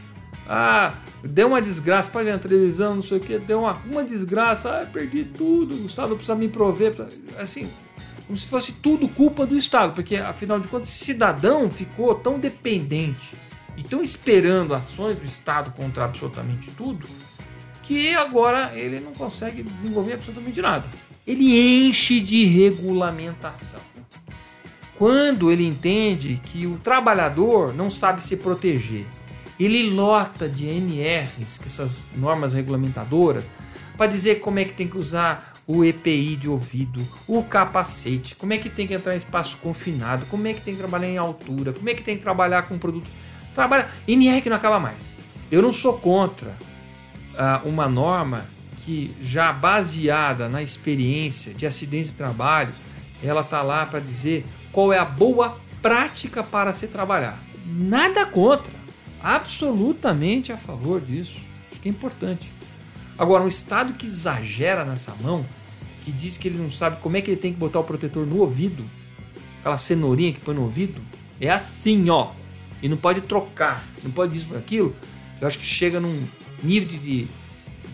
Ah, 0.48 0.96
deu 1.24 1.48
uma 1.48 1.62
desgraça, 1.62 2.12
para 2.12 2.32
na 2.32 2.38
televisão, 2.38 2.96
não 2.96 3.04
sei 3.04 3.18
o 3.18 3.22
que, 3.22 3.40
deu 3.40 3.62
uma, 3.62 3.82
uma 3.86 4.04
desgraça, 4.04 4.82
ah, 4.82 4.86
perdi 4.86 5.25
tudo, 5.25 5.75
o 5.75 5.86
Estado 5.86 6.16
precisa 6.16 6.36
me 6.36 6.48
prover. 6.48 6.94
Assim, 7.38 7.70
como 8.28 8.38
se 8.38 8.48
fosse 8.48 8.74
tudo 8.74 9.08
culpa 9.08 9.46
do 9.46 9.58
Estado, 9.58 9.94
porque 9.94 10.16
afinal 10.16 10.60
de 10.60 10.68
contas, 10.68 10.90
esse 10.90 11.06
cidadão 11.06 11.70
ficou 11.70 12.14
tão 12.16 12.40
dependente 12.40 13.36
e 13.78 13.84
tão 13.84 14.02
esperando 14.02 14.74
ações 14.74 15.18
do 15.18 15.25
Estado 15.25 15.72
contra 15.72 16.06
absolutamente 16.06 16.72
tudo, 16.72 17.08
que 17.84 18.16
agora 18.16 18.72
ele 18.75 19.00
não 19.00 19.14
consegue 19.14 19.62
desenvolver 19.62 20.14
absolutamente 20.14 20.62
nada. 20.62 20.88
Ele 21.25 21.88
enche 21.88 22.20
de 22.20 22.46
regulamentação. 22.46 23.82
Quando 24.98 25.52
ele 25.52 25.66
entende 25.66 26.40
que 26.44 26.66
o 26.66 26.78
trabalhador 26.78 27.74
não 27.74 27.90
sabe 27.90 28.24
se 28.24 28.38
proteger, 28.38 29.06
ele 29.60 29.90
lota 29.90 30.50
de 30.50 30.66
NRs, 30.68 31.58
que 31.58 31.68
essas 31.68 32.08
normas 32.16 32.54
regulamentadoras, 32.54 33.46
para 33.98 34.08
dizer 34.08 34.42
como 34.42 34.60
é 34.60 34.66
que 34.66 34.74
tem 34.74 34.88
que 34.88 34.98
usar 34.98 35.54
o 35.68 35.84
EPI 35.84 36.36
de 36.36 36.50
ouvido, 36.50 37.06
o 37.28 37.42
capacete, 37.44 38.36
como 38.36 38.54
é 38.54 38.58
que 38.58 38.70
tem 38.70 38.86
que 38.86 38.94
entrar 38.94 39.14
em 39.14 39.18
espaço 39.18 39.58
confinado, 39.58 40.26
como 40.28 40.48
é 40.48 40.54
que 40.54 40.62
tem 40.62 40.76
que 40.76 40.80
trabalhar 40.80 41.10
em 41.10 41.18
altura, 41.18 41.74
como 41.74 41.90
é 41.90 41.94
que 41.94 42.04
tem 42.04 42.18
que 42.18 42.24
trabalhar 42.24 42.64
com 42.64 42.78
produto. 42.78 43.10
Trabalha. 43.54 43.88
NR 44.08 44.42
que 44.42 44.50
não 44.50 44.58
acaba 44.58 44.80
mais. 44.80 45.18
Eu 45.50 45.62
não 45.62 45.72
sou 45.72 45.98
contra 45.98 46.50
uh, 46.50 47.68
uma 47.68 47.88
norma 47.88 48.46
que, 48.84 49.16
já 49.22 49.52
baseada 49.52 50.50
na 50.50 50.62
experiência 50.62 51.54
de 51.54 51.66
acidentes 51.66 52.12
de 52.12 52.18
trabalho, 52.18 52.74
ela 53.24 53.42
está 53.42 53.62
lá 53.62 53.86
para 53.86 54.00
dizer 54.00 54.46
qual 54.72 54.92
é 54.92 55.00
a 55.00 55.06
boa 55.06 55.58
prática 55.82 56.44
para 56.44 56.74
se 56.74 56.88
trabalhar. 56.88 57.40
Nada 57.66 58.26
contra 58.26 58.85
absolutamente 59.25 60.51
a 60.51 60.58
favor 60.58 61.01
disso. 61.01 61.39
Acho 61.72 61.82
que 61.82 61.89
é 61.89 61.91
importante. 61.91 62.53
Agora, 63.17 63.44
um 63.44 63.48
Estado 63.48 63.94
que 63.94 64.05
exagera 64.05 64.86
nessa 64.86 65.15
mão, 65.15 65.44
que 66.03 66.12
diz 66.12 66.38
que 66.38 66.48
ele 66.48 66.60
não 66.60 66.70
sabe 66.70 67.01
como 67.01 67.17
é 67.17 67.22
que 67.22 67.32
ele 67.32 67.41
tem 67.41 67.51
que 67.51 67.58
botar 67.58 67.79
o 67.79 67.84
protetor 67.84 68.24
no 68.27 68.41
ouvido, 68.41 68.86
aquela 69.60 69.79
cenourinha 69.79 70.32
que 70.32 70.39
põe 70.39 70.53
no 70.53 70.62
ouvido, 70.62 71.01
é 71.41 71.50
assim, 71.50 72.08
ó. 72.08 72.29
E 72.84 72.88
não 72.88 72.98
pode 72.98 73.22
trocar, 73.22 73.84
não 74.03 74.12
pode 74.12 74.38
isso 74.38 74.55
aquilo. 74.55 74.96
Eu 75.41 75.48
acho 75.48 75.58
que 75.58 75.65
chega 75.65 76.00
num 76.00 76.24
nível 76.62 76.88
de, 76.88 77.00
de, 77.00 77.27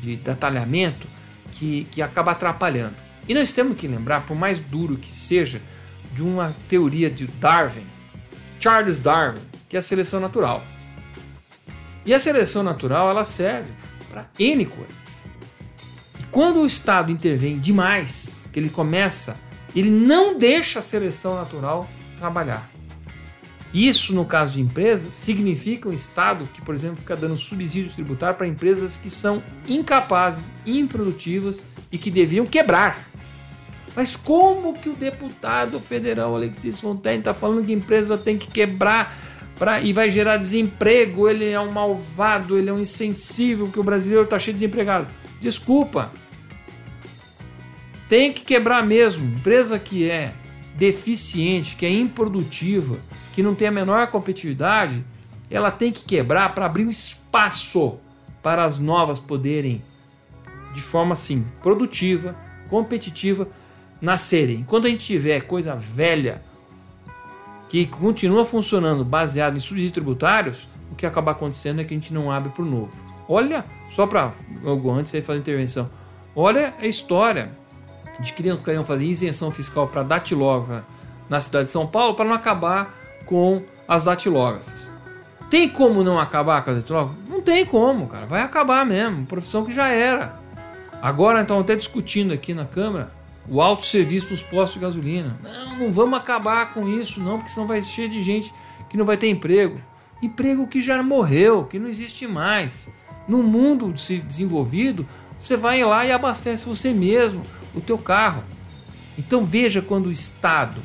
de 0.02 0.16
detalhamento 0.18 1.08
que, 1.54 1.88
que 1.92 2.02
acaba 2.02 2.32
atrapalhando. 2.32 2.96
E 3.26 3.34
nós 3.34 3.54
temos 3.54 3.78
que 3.78 3.88
lembrar, 3.88 4.26
por 4.26 4.36
mais 4.36 4.60
duro 4.60 4.98
que 4.98 5.10
seja, 5.10 5.62
de 6.14 6.22
uma 6.22 6.54
teoria 6.68 7.10
de 7.10 7.26
Darwin, 7.26 7.86
Charles 8.60 9.00
Darwin, 9.00 9.40
que 9.70 9.78
é 9.78 9.80
a 9.80 9.82
seleção 9.82 10.20
natural. 10.20 10.62
E 12.06 12.14
a 12.14 12.20
seleção 12.20 12.64
natural 12.64 13.10
ela 13.10 13.26
serve 13.26 13.72
para 14.10 14.26
N 14.40 14.66
coisas. 14.66 15.28
E 16.20 16.24
quando 16.32 16.62
o 16.62 16.66
Estado 16.66 17.12
intervém 17.12 17.60
demais, 17.60 18.50
que 18.52 18.60
ele 18.60 18.70
começa, 18.70 19.38
ele 19.76 19.90
não 19.90 20.38
deixa 20.38 20.80
a 20.80 20.82
seleção 20.82 21.36
natural 21.36 21.88
trabalhar. 22.20 22.70
Isso, 23.74 24.14
no 24.14 24.26
caso 24.26 24.54
de 24.54 24.62
empresas, 24.62 25.14
significa 25.14 25.88
um 25.88 25.94
Estado 25.94 26.46
que, 26.54 26.62
por 26.62 26.76
exemplo, 26.76 26.98
fica 26.98 27.16
dando 27.16 27.38
subsídios 27.38 27.94
tributários 27.94 28.38
para 28.38 28.48
empresas 28.48 28.98
que 28.98 29.10
são 29.10 29.42
incapazes, 29.66 30.52
improdutivas 30.66 31.64
e 31.90 31.98
que 31.98 32.12
deviam 32.12 32.46
quebrar. 32.46 33.08
Mas 33.96 34.16
como 34.16 34.74
que 34.74 34.90
o 34.90 34.94
deputado 34.94 35.80
federal 35.80 36.36
Alexis 36.36 36.82
Fontaine 36.82 37.20
está 37.20 37.34
falando 37.34 37.66
que 37.66 37.72
a 37.72 37.76
empresa 37.76 38.18
tem 38.18 38.38
que 38.38 38.48
quebrar 38.48 39.16
pra, 39.58 39.82
e 39.82 39.94
vai 39.94 40.10
gerar 40.10 40.38
desemprego, 40.38 41.30
ele 41.30 41.50
é 41.50 41.60
um 41.60 41.72
malvado, 41.72 42.58
ele 42.58 42.70
é 42.70 42.74
um 42.74 42.80
insensível, 42.80 43.70
que 43.70 43.80
o 43.80 43.84
brasileiro 43.84 44.24
está 44.24 44.40
cheio 44.40 44.56
de 44.56 44.62
desempregado. 44.62 45.08
Desculpa. 45.40 46.12
Tem 48.08 48.34
que 48.34 48.44
quebrar 48.44 48.86
mesmo. 48.86 49.26
Empresa 49.38 49.80
que 49.80 50.10
é 50.10 50.34
deficiente, 50.76 51.76
que 51.76 51.86
é 51.86 51.90
improdutiva, 51.90 53.00
que 53.34 53.44
não 53.44 53.56
tem 53.56 53.68
a 53.68 53.72
menor 53.72 54.08
competitividade, 54.08 55.04
ela 55.50 55.70
tem 55.70 55.92
que 55.92 56.04
quebrar 56.04 56.54
para 56.54 56.66
abrir 56.66 56.86
um 56.86 56.90
espaço 56.90 58.00
para 58.42 58.64
as 58.64 58.80
novas 58.80 59.20
poderem, 59.20 59.84
de 60.74 60.82
forma 60.82 61.14
assim, 61.14 61.46
produtiva, 61.62 62.36
competitiva, 62.70 63.48
nascerem. 64.02 64.64
Quando 64.68 64.88
a 64.88 64.90
gente 64.90 65.06
tiver 65.06 65.42
coisa 65.42 65.76
velha, 65.76 66.42
que 67.72 67.86
continua 67.86 68.46
funcionando 68.46 69.06
baseado 69.06 69.56
em 69.56 69.60
subsídios 69.62 69.94
tributários, 69.94 70.68
o 70.92 70.96
que 70.96 71.06
acaba 71.06 71.32
acontecendo 71.32 71.80
é 71.80 71.86
que 71.86 71.94
a 71.94 71.98
gente 71.98 72.14
não 72.14 72.30
abre 72.30 72.52
para 72.52 72.64
o 72.64 72.66
novo. 72.66 72.92
Olha, 73.30 73.64
só 73.92 74.06
para 74.06 74.34
algo 74.66 74.92
antes 74.92 75.14
de 75.14 75.22
fazer 75.22 75.40
intervenção, 75.40 75.90
olha 76.36 76.74
a 76.78 76.86
história 76.86 77.54
de 78.20 78.34
que 78.34 78.44
queriam 78.58 78.84
fazer 78.84 79.06
isenção 79.06 79.50
fiscal 79.52 79.88
para 79.88 80.04
datilógrafa 80.04 80.84
na 81.30 81.40
cidade 81.40 81.68
de 81.68 81.72
São 81.72 81.88
Paulo 81.88 82.14
para 82.14 82.26
não 82.26 82.34
acabar 82.34 82.94
com 83.26 83.62
as 83.88 84.04
datilógrafas. 84.04 84.94
Tem 85.50 85.70
como 85.70 86.04
não 86.04 86.20
acabar 86.20 86.62
com 86.66 86.72
as 86.72 86.76
datilógrafas? 86.76 87.30
Não 87.30 87.42
tem 87.42 87.66
como, 87.66 88.06
cara. 88.06 88.26
Vai 88.26 88.42
acabar 88.42 88.86
mesmo. 88.86 89.26
Profissão 89.26 89.64
que 89.64 89.72
já 89.74 89.88
era. 89.88 90.36
Agora, 91.02 91.40
então, 91.40 91.62
até 91.62 91.74
discutindo 91.74 92.34
aqui 92.34 92.54
na 92.54 92.66
Câmara, 92.66 93.14
o 93.52 93.62
alto 93.62 93.86
serviço 93.86 94.30
dos 94.30 94.42
postos 94.42 94.76
de 94.76 94.80
gasolina. 94.80 95.38
Não, 95.44 95.78
não 95.78 95.92
vamos 95.92 96.18
acabar 96.18 96.74
com 96.74 96.88
isso, 96.88 97.20
não, 97.20 97.38
porque 97.38 97.52
senão 97.52 97.68
vai 97.68 97.84
cheio 97.84 98.08
de 98.08 98.22
gente 98.22 98.54
que 98.90 98.96
não 98.96 99.04
vai 99.04 99.18
ter 99.18 99.28
emprego. 99.28 99.78
Emprego 100.24 100.66
que 100.66 100.80
já 100.80 101.04
morreu, 101.04 101.66
que 101.66 101.78
não 101.78 101.90
existe 101.90 102.26
mais. 102.26 102.90
No 103.28 103.44
mundo 103.44 103.92
desenvolvido, 103.92 105.06
você 105.38 105.58
vai 105.58 105.84
lá 105.84 106.06
e 106.06 106.14
abastece 106.14 106.66
você 106.66 106.94
mesmo 106.94 107.44
o 107.76 107.82
teu 107.82 107.98
carro. 107.98 108.42
Então 109.18 109.44
veja 109.44 109.82
quando 109.82 110.06
o 110.06 110.12
Estado 110.12 110.82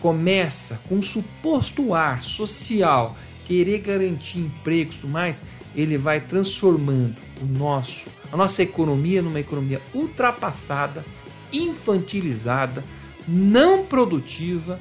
começa 0.00 0.80
com 0.88 0.96
um 0.96 1.02
suposto 1.02 1.92
ar 1.92 2.22
social, 2.22 3.16
querer 3.46 3.80
garantir 3.80 4.38
empregos 4.38 4.94
e 4.94 4.98
tudo 4.98 5.10
mais, 5.10 5.42
ele 5.74 5.98
vai 5.98 6.20
transformando 6.20 7.16
o 7.42 7.46
nosso, 7.46 8.06
a 8.30 8.36
nossa 8.36 8.62
economia 8.62 9.20
numa 9.20 9.40
economia 9.40 9.82
ultrapassada, 9.92 11.04
infantilizada, 11.58 12.82
não 13.26 13.84
produtiva, 13.84 14.78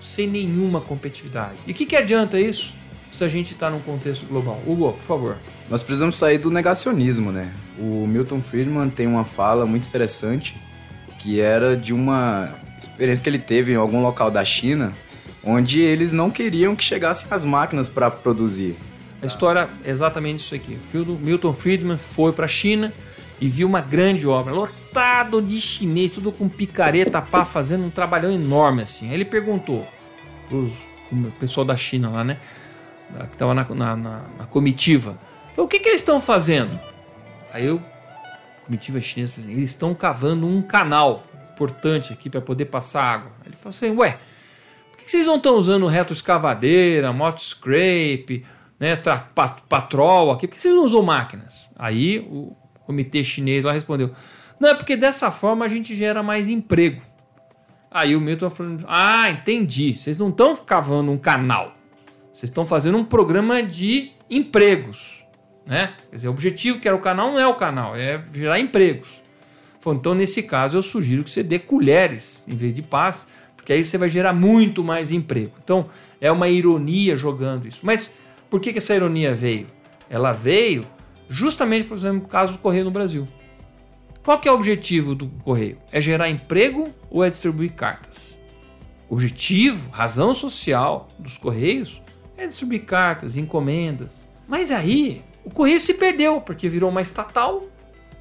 sem 0.00 0.26
nenhuma 0.26 0.80
competitividade. 0.80 1.58
E 1.66 1.72
o 1.72 1.74
que, 1.74 1.86
que 1.86 1.96
adianta 1.96 2.38
isso 2.40 2.74
se 3.12 3.24
a 3.24 3.28
gente 3.28 3.52
está 3.52 3.70
num 3.70 3.80
contexto 3.80 4.26
global? 4.26 4.60
Hugo, 4.66 4.92
por 4.92 5.04
favor. 5.04 5.36
Nós 5.68 5.82
precisamos 5.82 6.16
sair 6.16 6.38
do 6.38 6.50
negacionismo, 6.50 7.32
né? 7.32 7.52
O 7.78 8.06
Milton 8.06 8.40
Friedman 8.40 8.90
tem 8.90 9.06
uma 9.06 9.24
fala 9.24 9.66
muito 9.66 9.86
interessante 9.86 10.56
que 11.18 11.40
era 11.40 11.76
de 11.76 11.92
uma 11.92 12.50
experiência 12.78 13.22
que 13.22 13.28
ele 13.28 13.38
teve 13.38 13.72
em 13.72 13.76
algum 13.76 14.00
local 14.00 14.30
da 14.30 14.44
China, 14.44 14.94
onde 15.42 15.80
eles 15.80 16.12
não 16.12 16.30
queriam 16.30 16.76
que 16.76 16.84
chegassem 16.84 17.26
as 17.30 17.44
máquinas 17.44 17.88
para 17.88 18.10
produzir. 18.10 18.76
A 19.20 19.26
história 19.26 19.68
é 19.84 19.90
exatamente 19.90 20.38
isso 20.38 20.54
aqui. 20.54 20.78
Milton 21.20 21.52
Friedman 21.52 21.96
foi 21.96 22.32
para 22.32 22.44
a 22.44 22.48
China 22.48 22.92
e 23.40 23.48
viu 23.48 23.68
uma 23.68 23.80
grande 23.80 24.26
obra, 24.26 24.52
lotado 24.52 25.40
de 25.40 25.60
chinês, 25.60 26.10
tudo 26.10 26.32
com 26.32 26.48
picareta, 26.48 27.22
pá, 27.22 27.44
fazendo 27.44 27.84
um 27.84 27.90
trabalhão 27.90 28.30
enorme 28.30 28.82
assim. 28.82 29.08
Aí 29.08 29.14
ele 29.14 29.24
perguntou 29.24 29.86
pro 30.48 30.70
pessoal 31.38 31.64
da 31.64 31.76
China 31.76 32.10
lá, 32.10 32.24
né? 32.24 32.38
Que 33.28 33.34
estava 33.34 33.54
na, 33.54 33.64
na, 33.64 33.96
na, 33.96 34.22
na, 34.38 34.46
comitiva. 34.46 35.18
O 35.56 35.66
que, 35.66 35.78
que 35.78 35.88
eles 35.88 36.00
estão 36.00 36.20
fazendo? 36.20 36.78
Aí 37.52 37.64
eu, 37.64 37.82
comitiva 38.66 39.00
chinesa, 39.00 39.34
eles 39.40 39.70
estão 39.70 39.94
cavando 39.94 40.46
um 40.46 40.60
canal 40.60 41.24
importante 41.52 42.12
aqui 42.12 42.28
para 42.28 42.40
poder 42.40 42.66
passar 42.66 43.02
água. 43.02 43.32
Ele 43.46 43.56
falou 43.56 43.70
assim, 43.70 43.90
ué, 43.96 44.18
por 44.90 44.98
que 44.98 45.10
vocês 45.10 45.26
não 45.26 45.36
estão 45.36 45.54
usando 45.54 45.86
retroescavadeira, 45.86 47.12
moto 47.12 47.40
scrape, 47.40 48.44
né, 48.78 48.96
patrol 49.68 50.32
aqui? 50.32 50.46
Por 50.46 50.54
que 50.54 50.60
vocês 50.60 50.74
não 50.74 50.84
usam 50.84 51.02
máquinas? 51.02 51.72
Aí 51.78 52.18
o 52.30 52.54
comitê 52.88 53.22
chinês 53.22 53.64
lá 53.64 53.72
respondeu, 53.72 54.10
não, 54.58 54.70
é 54.70 54.74
porque 54.74 54.96
dessa 54.96 55.30
forma 55.30 55.64
a 55.64 55.68
gente 55.68 55.94
gera 55.94 56.22
mais 56.22 56.48
emprego. 56.48 57.02
Aí 57.90 58.16
o 58.16 58.20
Milton 58.20 58.50
falou, 58.50 58.78
ah, 58.88 59.30
entendi, 59.30 59.94
vocês 59.94 60.18
não 60.18 60.30
estão 60.30 60.56
cavando 60.56 61.12
um 61.12 61.18
canal, 61.18 61.74
vocês 62.32 62.50
estão 62.50 62.66
fazendo 62.66 62.98
um 62.98 63.04
programa 63.04 63.62
de 63.62 64.12
empregos. 64.28 65.24
Né? 65.64 65.92
Quer 66.08 66.16
dizer, 66.16 66.28
o 66.28 66.32
objetivo 66.32 66.80
que 66.80 66.88
era 66.88 66.96
o 66.96 67.00
canal 67.00 67.30
não 67.30 67.38
é 67.38 67.46
o 67.46 67.54
canal, 67.54 67.94
é 67.94 68.22
gerar 68.32 68.58
empregos. 68.58 69.22
Falou, 69.80 69.98
então, 69.98 70.14
nesse 70.14 70.42
caso, 70.42 70.76
eu 70.76 70.82
sugiro 70.82 71.22
que 71.22 71.30
você 71.30 71.42
dê 71.42 71.58
colheres 71.58 72.44
em 72.48 72.56
vez 72.56 72.74
de 72.74 72.82
pás, 72.82 73.28
porque 73.54 73.72
aí 73.72 73.84
você 73.84 73.96
vai 73.96 74.08
gerar 74.08 74.32
muito 74.32 74.82
mais 74.82 75.10
emprego. 75.10 75.52
Então, 75.62 75.88
é 76.20 76.32
uma 76.32 76.48
ironia 76.48 77.16
jogando 77.16 77.68
isso. 77.68 77.80
Mas 77.82 78.10
por 78.50 78.60
que, 78.60 78.72
que 78.72 78.78
essa 78.78 78.94
ironia 78.94 79.34
veio? 79.34 79.66
Ela 80.10 80.32
veio 80.32 80.84
justamente, 81.28 81.86
por 81.86 81.96
exemplo, 81.96 82.22
no 82.22 82.28
caso 82.28 82.52
do 82.52 82.58
Correio 82.58 82.84
no 82.84 82.90
Brasil. 82.90 83.26
Qual 84.24 84.38
que 84.38 84.48
é 84.48 84.52
o 84.52 84.54
objetivo 84.54 85.14
do 85.14 85.28
Correio? 85.42 85.78
É 85.90 86.00
gerar 86.00 86.28
emprego 86.28 86.92
ou 87.10 87.24
é 87.24 87.30
distribuir 87.30 87.72
cartas? 87.72 88.38
O 89.08 89.14
objetivo, 89.14 89.88
razão 89.90 90.34
social 90.34 91.08
dos 91.18 91.38
Correios 91.38 92.02
é 92.36 92.46
distribuir 92.46 92.84
cartas, 92.84 93.36
encomendas. 93.36 94.28
Mas 94.46 94.70
aí 94.70 95.22
o 95.44 95.50
Correio 95.50 95.80
se 95.80 95.94
perdeu, 95.94 96.40
porque 96.40 96.68
virou 96.68 96.90
uma 96.90 97.00
estatal 97.00 97.64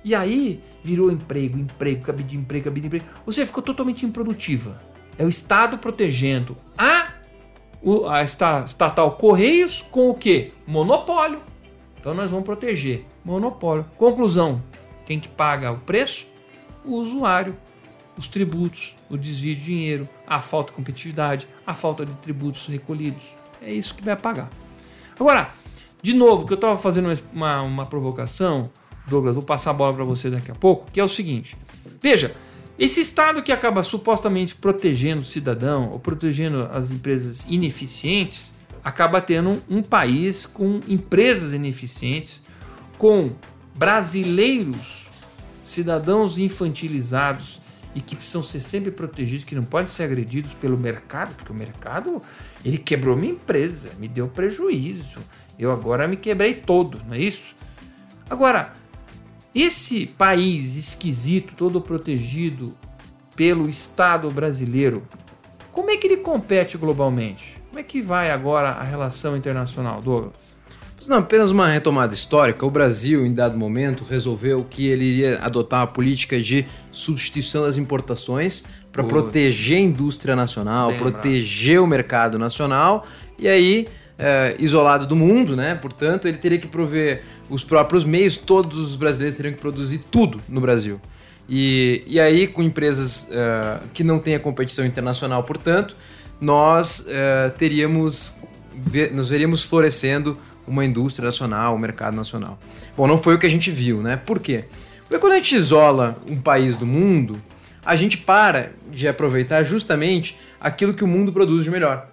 e 0.03 0.15
aí 0.15 0.63
virou 0.81 1.11
emprego, 1.11 1.57
emprego, 1.57 2.05
cabide 2.05 2.29
de 2.29 2.37
emprego, 2.37 2.65
cabide 2.65 2.87
de 2.87 2.95
emprego. 2.95 3.05
Você 3.25 3.45
ficou 3.45 3.61
totalmente 3.61 4.05
improdutiva. 4.05 4.81
É 5.17 5.25
o 5.25 5.29
Estado 5.29 5.77
protegendo 5.77 6.55
a, 6.77 7.11
a 8.09 8.23
estatal 8.23 9.11
Correios 9.17 9.81
com 9.81 10.09
o 10.09 10.13
quê? 10.13 10.53
Monopólio. 10.65 11.41
Então 11.99 12.13
nós 12.13 12.31
vamos 12.31 12.45
proteger. 12.45 13.05
Monopólio. 13.23 13.85
Conclusão: 13.97 14.61
quem 15.05 15.19
que 15.19 15.27
paga 15.27 15.71
o 15.71 15.79
preço? 15.79 16.27
O 16.85 16.95
usuário. 16.95 17.55
Os 18.17 18.27
tributos, 18.27 18.95
o 19.11 19.15
desvio 19.15 19.55
de 19.55 19.63
dinheiro, 19.63 20.09
a 20.25 20.41
falta 20.41 20.71
de 20.71 20.77
competitividade, 20.77 21.47
a 21.65 21.73
falta 21.75 22.03
de 22.03 22.11
tributos 22.13 22.65
recolhidos. 22.65 23.23
É 23.61 23.71
isso 23.71 23.93
que 23.93 24.03
vai 24.03 24.15
pagar. 24.15 24.49
Agora, 25.19 25.47
de 26.01 26.13
novo, 26.13 26.45
que 26.45 26.53
eu 26.53 26.55
estava 26.55 26.75
fazendo 26.77 27.11
uma, 27.31 27.61
uma 27.61 27.85
provocação, 27.85 28.71
Douglas, 29.07 29.35
vou 29.35 29.43
passar 29.43 29.69
a 29.69 29.73
bola 29.73 29.93
para 29.93 30.03
você 30.03 30.31
daqui 30.31 30.49
a 30.49 30.55
pouco, 30.55 30.89
que 30.91 30.99
é 30.99 31.03
o 31.03 31.07
seguinte. 31.07 31.55
Veja, 32.01 32.35
esse 32.77 33.01
Estado 33.01 33.41
que 33.41 33.51
acaba 33.51 33.81
supostamente 33.81 34.53
protegendo 34.53 35.21
o 35.21 35.25
cidadão 35.25 35.89
ou 35.91 35.99
protegendo 35.99 36.69
as 36.71 36.91
empresas 36.91 37.45
ineficientes, 37.49 38.56
acaba 38.87 39.19
tendo 39.19 39.61
um 39.69 39.81
país 39.83 40.45
com 40.45 40.79
empresas 40.87 41.51
ineficientes, 41.51 42.41
com 42.97 43.33
brasileiros, 43.77 45.07
cidadãos 45.65 46.39
infantilizados 46.39 47.61
e 47.93 47.99
que 47.99 48.15
precisam 48.15 48.41
ser 48.41 48.61
sempre 48.61 48.89
protegidos, 48.89 49.43
que 49.43 49.55
não 49.55 49.61
podem 49.61 49.87
ser 49.87 50.03
agredidos 50.03 50.53
pelo 50.53 50.77
mercado, 50.77 51.35
porque 51.35 51.51
o 51.51 51.55
mercado 51.55 52.21
ele 52.63 52.77
quebrou 52.77 53.17
minha 53.17 53.33
empresa, 53.33 53.91
me 53.99 54.07
deu 54.07 54.29
prejuízo, 54.29 55.19
eu 55.59 55.69
agora 55.69 56.07
me 56.07 56.15
quebrei 56.15 56.53
todo, 56.53 56.97
não 57.05 57.13
é 57.13 57.19
isso? 57.19 57.57
Agora, 58.29 58.71
esse 59.53 60.07
país 60.07 60.77
esquisito, 60.77 61.55
todo 61.57 61.81
protegido 61.81 62.73
pelo 63.35 63.67
Estado 63.67 64.31
brasileiro, 64.31 65.05
como 65.73 65.91
é 65.91 65.97
que 65.97 66.07
ele 66.07 66.17
compete 66.17 66.77
globalmente? 66.77 67.56
Como 67.77 67.85
é 67.85 67.89
que 67.91 68.01
vai 68.01 68.31
agora 68.31 68.69
a 68.69 68.81
relação 68.81 69.37
internacional, 69.37 70.01
Douglas? 70.01 70.59
Não, 71.07 71.17
apenas 71.17 71.51
uma 71.51 71.67
retomada 71.67 72.11
histórica. 72.11 72.65
O 72.65 72.71
Brasil, 72.71 73.23
em 73.23 73.31
dado 73.31 73.55
momento, 73.55 74.03
resolveu 74.03 74.65
que 74.67 74.87
ele 74.87 75.05
iria 75.05 75.37
adotar 75.43 75.81
uma 75.81 75.87
política 75.87 76.41
de 76.41 76.65
substituição 76.91 77.65
das 77.65 77.77
importações 77.77 78.63
para 78.91 79.03
proteger 79.03 79.77
a 79.77 79.81
indústria 79.81 80.35
nacional, 80.35 80.91
proteger 80.95 81.79
o 81.79 81.85
mercado 81.85 82.39
nacional 82.39 83.05
e 83.37 83.47
aí, 83.47 83.87
é, 84.17 84.55
isolado 84.57 85.05
do 85.05 85.15
mundo, 85.15 85.55
né? 85.55 85.75
Portanto, 85.75 86.27
ele 86.27 86.39
teria 86.39 86.57
que 86.57 86.67
prover 86.67 87.21
os 87.47 87.63
próprios 87.63 88.03
meios, 88.03 88.37
todos 88.37 88.79
os 88.79 88.95
brasileiros 88.95 89.35
teriam 89.37 89.53
que 89.53 89.61
produzir 89.61 89.99
tudo 89.99 90.41
no 90.49 90.59
Brasil. 90.59 90.99
E, 91.47 92.03
e 92.07 92.19
aí, 92.19 92.47
com 92.47 92.63
empresas 92.63 93.29
uh, 93.29 93.87
que 93.93 94.03
não 94.03 94.17
têm 94.17 94.33
a 94.33 94.39
competição 94.39 94.83
internacional, 94.83 95.43
portanto, 95.43 95.95
nós 96.39 96.99
uh, 96.99 97.51
teríamos, 97.57 98.35
nos 99.11 99.29
veríamos 99.29 99.63
florescendo 99.63 100.37
uma 100.67 100.83
indústria 100.85 101.25
nacional, 101.25 101.75
um 101.75 101.79
mercado 101.79 102.15
nacional. 102.15 102.59
Bom, 102.95 103.07
não 103.07 103.17
foi 103.17 103.35
o 103.35 103.39
que 103.39 103.45
a 103.45 103.49
gente 103.49 103.71
viu, 103.71 104.01
né? 104.01 104.17
Por 104.17 104.39
quê? 104.39 104.65
Porque 105.03 105.19
quando 105.19 105.33
a 105.33 105.37
gente 105.37 105.55
isola 105.55 106.17
um 106.29 106.37
país 106.37 106.75
do 106.75 106.85
mundo, 106.85 107.39
a 107.85 107.95
gente 107.95 108.17
para 108.17 108.71
de 108.91 109.07
aproveitar 109.07 109.63
justamente 109.63 110.37
aquilo 110.59 110.93
que 110.93 111.03
o 111.03 111.07
mundo 111.07 111.31
produz 111.31 111.63
de 111.63 111.71
melhor. 111.71 112.09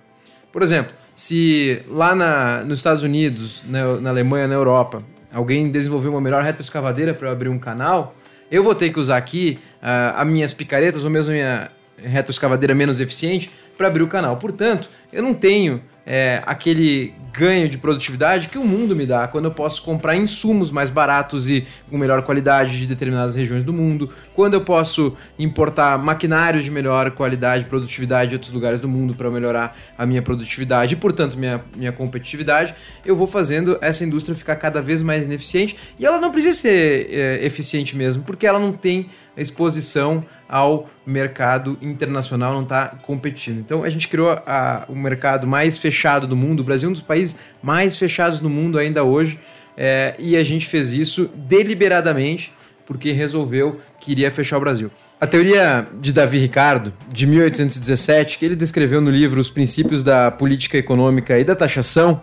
Por 0.53 0.63
exemplo, 0.63 0.95
se 1.17 1.83
lá 1.89 2.15
na, 2.15 2.65
nos 2.65 2.79
Estados 2.79 3.03
Unidos, 3.03 3.65
na, 3.67 3.97
na 3.97 4.11
Alemanha, 4.11 4.47
na 4.47 4.55
Europa, 4.55 5.03
alguém 5.33 5.71
desenvolveu 5.71 6.13
uma 6.13 6.21
melhor 6.21 6.45
retroescavadeira 6.45 7.13
para 7.13 7.33
abrir 7.33 7.49
um 7.49 7.59
canal, 7.59 8.15
eu 8.51 8.63
vou 8.63 8.75
ter 8.75 8.91
que 8.91 9.01
usar 9.01 9.17
aqui 9.17 9.59
uh, 9.83 10.17
as 10.17 10.27
minhas 10.29 10.53
picaretas 10.53 11.05
ou 11.05 11.11
mesmo 11.11 11.33
a 11.33 11.35
minha 11.35 11.71
retroescavadeira 11.97 12.75
menos 12.75 13.01
eficiente 13.01 13.51
para 13.77 13.89
abrir 13.89 14.03
o 14.03 14.09
canal. 14.09 14.37
Portanto, 14.37 14.89
eu 15.13 15.23
não 15.23 15.35
tenho 15.35 15.83
é, 16.07 16.43
aquele 16.47 17.15
ganho 17.33 17.69
de 17.69 17.79
produtividade 17.79 18.49
que 18.49 18.59
o 18.59 18.65
mundo 18.65 18.95
me 18.95 19.05
dá 19.05 19.27
quando 19.27 19.47
eu 19.47 19.51
posso 19.51 19.83
comprar 19.83 20.15
insumos 20.15 20.71
mais 20.71 20.89
baratos 20.89 21.51
e 21.51 21.67
com 21.91 21.99
melhor 21.99 22.23
qualidade 22.23 22.79
de 22.79 22.87
determinadas 22.87 23.35
regiões 23.35 23.65
do 23.65 23.73
mundo, 23.73 24.09
quando 24.35 24.55
eu 24.55 24.61
posso 24.61 25.17
importar 25.37 25.99
maquinários 25.99 26.65
de 26.65 26.71
melhor 26.71 27.11
qualidade 27.11 27.65
produtividade 27.65 28.31
de 28.31 28.37
outros 28.37 28.53
lugares 28.53 28.81
do 28.81 28.89
mundo 28.89 29.15
para 29.15 29.29
melhorar 29.31 29.77
a 29.99 30.07
minha 30.07 30.23
produtividade 30.23 30.95
e, 30.95 30.97
portanto, 30.97 31.37
minha, 31.37 31.61
minha 31.75 31.91
competitividade, 31.91 32.73
eu 33.05 33.17
vou 33.17 33.27
fazendo 33.27 33.77
essa 33.81 34.05
indústria 34.05 34.37
ficar 34.37 34.57
cada 34.57 34.81
vez 34.81 35.03
mais 35.03 35.27
ineficiente 35.27 35.77
e 35.99 36.07
ela 36.07 36.21
não 36.21 36.31
precisa 36.31 36.57
ser 36.57 37.09
é, 37.11 37.45
eficiente 37.45 37.97
mesmo, 37.97 38.23
porque 38.23 38.47
ela 38.47 38.61
não 38.61 38.73
tem 38.73 39.09
exposição 39.37 40.23
ao 40.55 40.89
mercado 41.05 41.77
internacional, 41.83 42.53
não 42.53 42.63
está 42.63 42.87
competindo. 43.03 43.59
Então 43.59 43.83
a 43.83 43.91
gente 43.91 44.07
criou 44.07 44.31
a, 44.47 44.85
o 44.89 44.95
mercado 44.95 45.49
mais 45.49 45.81
fechado 45.81 46.29
do 46.29 46.37
mundo, 46.37 46.61
o 46.61 46.65
Brasil 46.65 46.87
é 46.87 46.91
um 46.91 46.93
dos 46.93 47.03
países 47.03 47.37
mais 47.61 47.97
fechados 47.97 48.39
do 48.39 48.49
mundo 48.49 48.79
ainda 48.79 49.03
hoje, 49.03 49.41
é, 49.77 50.15
e 50.17 50.37
a 50.37 50.45
gente 50.45 50.69
fez 50.69 50.93
isso 50.93 51.29
deliberadamente 51.35 52.53
porque 52.87 53.11
resolveu 53.11 53.81
que 53.99 54.13
iria 54.13 54.31
fechar 54.31 54.59
o 54.59 54.61
Brasil. 54.61 54.89
A 55.21 55.27
teoria 55.27 55.89
de 56.01 56.13
Davi 56.13 56.39
Ricardo, 56.39 56.93
de 57.11 57.27
1817, 57.27 58.39
que 58.39 58.45
ele 58.45 58.55
descreveu 58.55 59.01
no 59.01 59.11
livro 59.11 59.41
Os 59.41 59.51
Princípios 59.51 60.05
da 60.05 60.31
Política 60.31 60.79
Econômica 60.79 61.37
e 61.37 61.43
da 61.43 61.57
Taxação, 61.57 62.21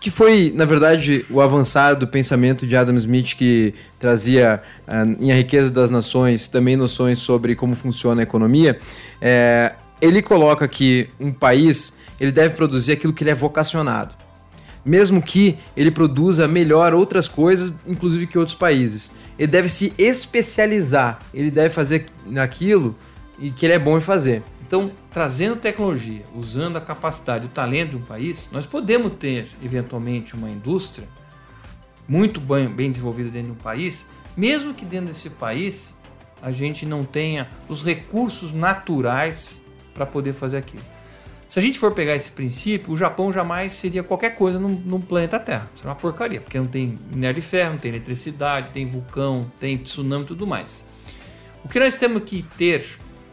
que 0.00 0.10
foi, 0.10 0.52
na 0.54 0.64
verdade, 0.64 1.26
o 1.30 1.40
avançar 1.40 1.94
do 1.94 2.06
pensamento 2.06 2.66
de 2.66 2.74
Adam 2.74 2.96
Smith, 2.96 3.34
que 3.36 3.74
trazia 3.98 4.60
uh, 4.88 5.22
em 5.22 5.30
A 5.30 5.36
Riqueza 5.36 5.70
das 5.70 5.90
Nações 5.90 6.48
também 6.48 6.76
noções 6.76 7.18
sobre 7.18 7.54
como 7.54 7.76
funciona 7.76 8.22
a 8.22 8.24
economia, 8.24 8.78
é, 9.20 9.72
ele 10.00 10.22
coloca 10.22 10.66
que 10.66 11.08
um 11.20 11.32
país 11.32 11.98
ele 12.18 12.32
deve 12.32 12.54
produzir 12.54 12.92
aquilo 12.92 13.12
que 13.12 13.22
ele 13.22 13.30
é 13.30 13.34
vocacionado. 13.34 14.14
Mesmo 14.84 15.22
que 15.22 15.56
ele 15.76 15.90
produza 15.90 16.46
melhor 16.46 16.92
outras 16.94 17.26
coisas, 17.26 17.74
inclusive 17.86 18.26
que 18.26 18.38
outros 18.38 18.56
países. 18.56 19.12
Ele 19.38 19.50
deve 19.50 19.68
se 19.68 19.92
especializar, 19.98 21.18
ele 21.32 21.50
deve 21.50 21.74
fazer 21.74 22.06
naquilo 22.26 22.96
que 23.56 23.66
ele 23.66 23.72
é 23.72 23.78
bom 23.78 23.96
em 23.98 24.00
fazer. 24.00 24.42
Então, 24.74 24.90
trazendo 25.08 25.54
tecnologia, 25.54 26.24
usando 26.34 26.78
a 26.78 26.80
capacidade, 26.80 27.46
o 27.46 27.48
talento 27.48 27.90
de 27.90 27.96
um 27.96 28.00
país, 28.00 28.50
nós 28.50 28.66
podemos 28.66 29.12
ter 29.12 29.46
eventualmente 29.62 30.34
uma 30.34 30.50
indústria 30.50 31.06
muito 32.08 32.40
bem, 32.40 32.66
bem 32.66 32.90
desenvolvida 32.90 33.30
dentro 33.30 33.52
de 33.52 33.58
um 33.60 33.62
país, 33.62 34.04
mesmo 34.36 34.74
que 34.74 34.84
dentro 34.84 35.06
desse 35.06 35.30
país 35.30 35.96
a 36.42 36.50
gente 36.50 36.84
não 36.84 37.04
tenha 37.04 37.48
os 37.68 37.84
recursos 37.84 38.52
naturais 38.52 39.62
para 39.94 40.04
poder 40.04 40.32
fazer 40.32 40.56
aquilo. 40.56 40.82
Se 41.48 41.56
a 41.60 41.62
gente 41.62 41.78
for 41.78 41.92
pegar 41.92 42.16
esse 42.16 42.32
princípio, 42.32 42.92
o 42.92 42.96
Japão 42.96 43.32
jamais 43.32 43.74
seria 43.74 44.02
qualquer 44.02 44.30
coisa 44.30 44.58
no, 44.58 44.70
no 44.70 44.98
planeta 44.98 45.38
Terra. 45.38 45.66
Seria 45.66 45.90
uma 45.90 45.94
porcaria, 45.94 46.40
porque 46.40 46.58
não 46.58 46.66
tem 46.66 46.96
minério 47.12 47.36
de 47.36 47.46
ferro, 47.46 47.74
não 47.74 47.78
tem 47.78 47.92
eletricidade, 47.92 48.70
tem 48.72 48.86
vulcão, 48.86 49.48
tem 49.56 49.78
tsunami 49.78 50.24
e 50.24 50.26
tudo 50.26 50.48
mais. 50.48 50.84
O 51.64 51.68
que 51.68 51.78
nós 51.78 51.96
temos 51.96 52.24
que 52.24 52.42
ter, 52.58 52.84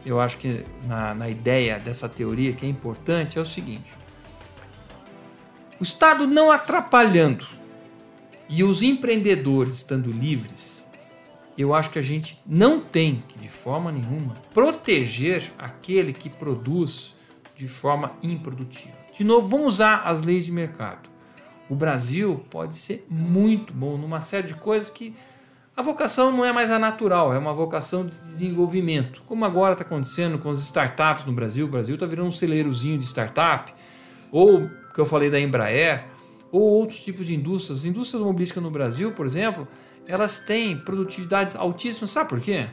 eu 0.04 0.20
acho 0.20 0.36
que 0.36 0.64
na, 0.86 1.14
na 1.14 1.28
ideia 1.28 1.78
dessa 1.78 2.08
teoria 2.08 2.52
que 2.52 2.66
é 2.66 2.68
importante, 2.68 3.38
é 3.38 3.40
o 3.40 3.44
seguinte: 3.44 3.92
o 5.80 5.82
Estado 5.82 6.26
não 6.26 6.50
atrapalhando 6.50 7.46
e 8.48 8.62
os 8.62 8.82
empreendedores 8.82 9.74
estando 9.74 10.10
livres, 10.10 10.90
eu 11.56 11.74
acho 11.74 11.90
que 11.90 11.98
a 11.98 12.02
gente 12.02 12.40
não 12.46 12.80
tem 12.80 13.16
que, 13.16 13.38
de 13.38 13.48
forma 13.48 13.92
nenhuma, 13.92 14.34
proteger 14.52 15.52
aquele 15.58 16.12
que 16.12 16.28
produz 16.28 17.14
de 17.56 17.68
forma 17.68 18.12
improdutiva. 18.22 18.92
De 19.16 19.22
novo, 19.22 19.48
vamos 19.48 19.74
usar 19.74 20.02
as 20.02 20.22
leis 20.22 20.44
de 20.44 20.52
mercado. 20.52 21.08
O 21.68 21.74
Brasil 21.74 22.44
pode 22.50 22.74
ser 22.74 23.06
muito 23.08 23.72
bom 23.72 23.96
numa 23.96 24.20
série 24.20 24.48
de 24.48 24.54
coisas 24.54 24.90
que 24.90 25.14
a 25.74 25.80
vocação 25.80 26.30
não 26.30 26.44
é 26.44 26.52
mais 26.52 26.70
a 26.70 26.78
natural, 26.78 27.32
é 27.32 27.38
uma 27.38 27.54
vocação 27.54 28.04
de 28.04 28.14
desenvolvimento. 28.26 29.22
Como 29.26 29.42
agora 29.44 29.72
está 29.72 29.84
acontecendo 29.84 30.38
com 30.38 30.50
as 30.50 30.60
startups 30.60 31.24
no 31.24 31.32
Brasil, 31.32 31.64
o 31.64 31.68
Brasil 31.68 31.94
está 31.94 32.04
virando 32.04 32.28
um 32.28 32.32
celeirozinho 32.32 32.98
de 32.98 33.06
startup, 33.06 33.72
ou 34.30 34.68
que 34.94 35.00
eu 35.00 35.06
falei 35.06 35.30
da 35.30 35.40
Embraer, 35.40 36.04
ou 36.50 36.60
outros 36.60 37.02
tipos 37.02 37.26
de 37.26 37.34
indústrias. 37.34 37.78
As 37.78 37.84
indústrias 37.86 38.20
automobilísticas 38.20 38.62
no 38.62 38.70
Brasil, 38.70 39.12
por 39.12 39.24
exemplo, 39.24 39.66
elas 40.06 40.40
têm 40.40 40.76
produtividades 40.76 41.56
altíssimas. 41.56 42.10
Sabe 42.10 42.28
por 42.28 42.40
quê? 42.40 42.66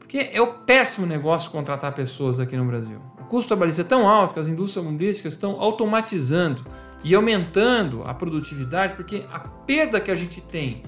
Porque 0.00 0.30
é 0.32 0.42
o 0.42 0.48
péssimo 0.48 1.06
negócio 1.06 1.50
contratar 1.52 1.94
pessoas 1.94 2.40
aqui 2.40 2.56
no 2.56 2.64
Brasil. 2.64 3.00
O 3.20 3.24
custo 3.24 3.48
trabalhista 3.48 3.82
é 3.82 3.84
tão 3.84 4.08
alto 4.08 4.34
que 4.34 4.40
as 4.40 4.48
indústrias 4.48 4.78
automobilísticas 4.78 5.34
estão 5.34 5.60
automatizando 5.60 6.64
e 7.04 7.14
aumentando 7.14 8.02
a 8.02 8.12
produtividade, 8.12 8.94
porque 8.94 9.24
a 9.32 9.38
perda 9.38 10.00
que 10.00 10.10
a 10.10 10.14
gente 10.16 10.40
tem 10.40 10.82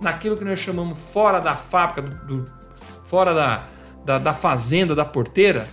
naquilo 0.00 0.36
que 0.36 0.44
nós 0.44 0.58
chamamos 0.58 0.98
fora 0.98 1.40
da 1.40 1.54
fábrica, 1.54 2.02
do, 2.02 2.42
do 2.42 2.50
fora 3.04 3.34
da, 3.34 3.64
da, 4.04 4.18
da 4.18 4.32
fazenda, 4.32 4.94
da 4.94 5.04
porteira, 5.04 5.66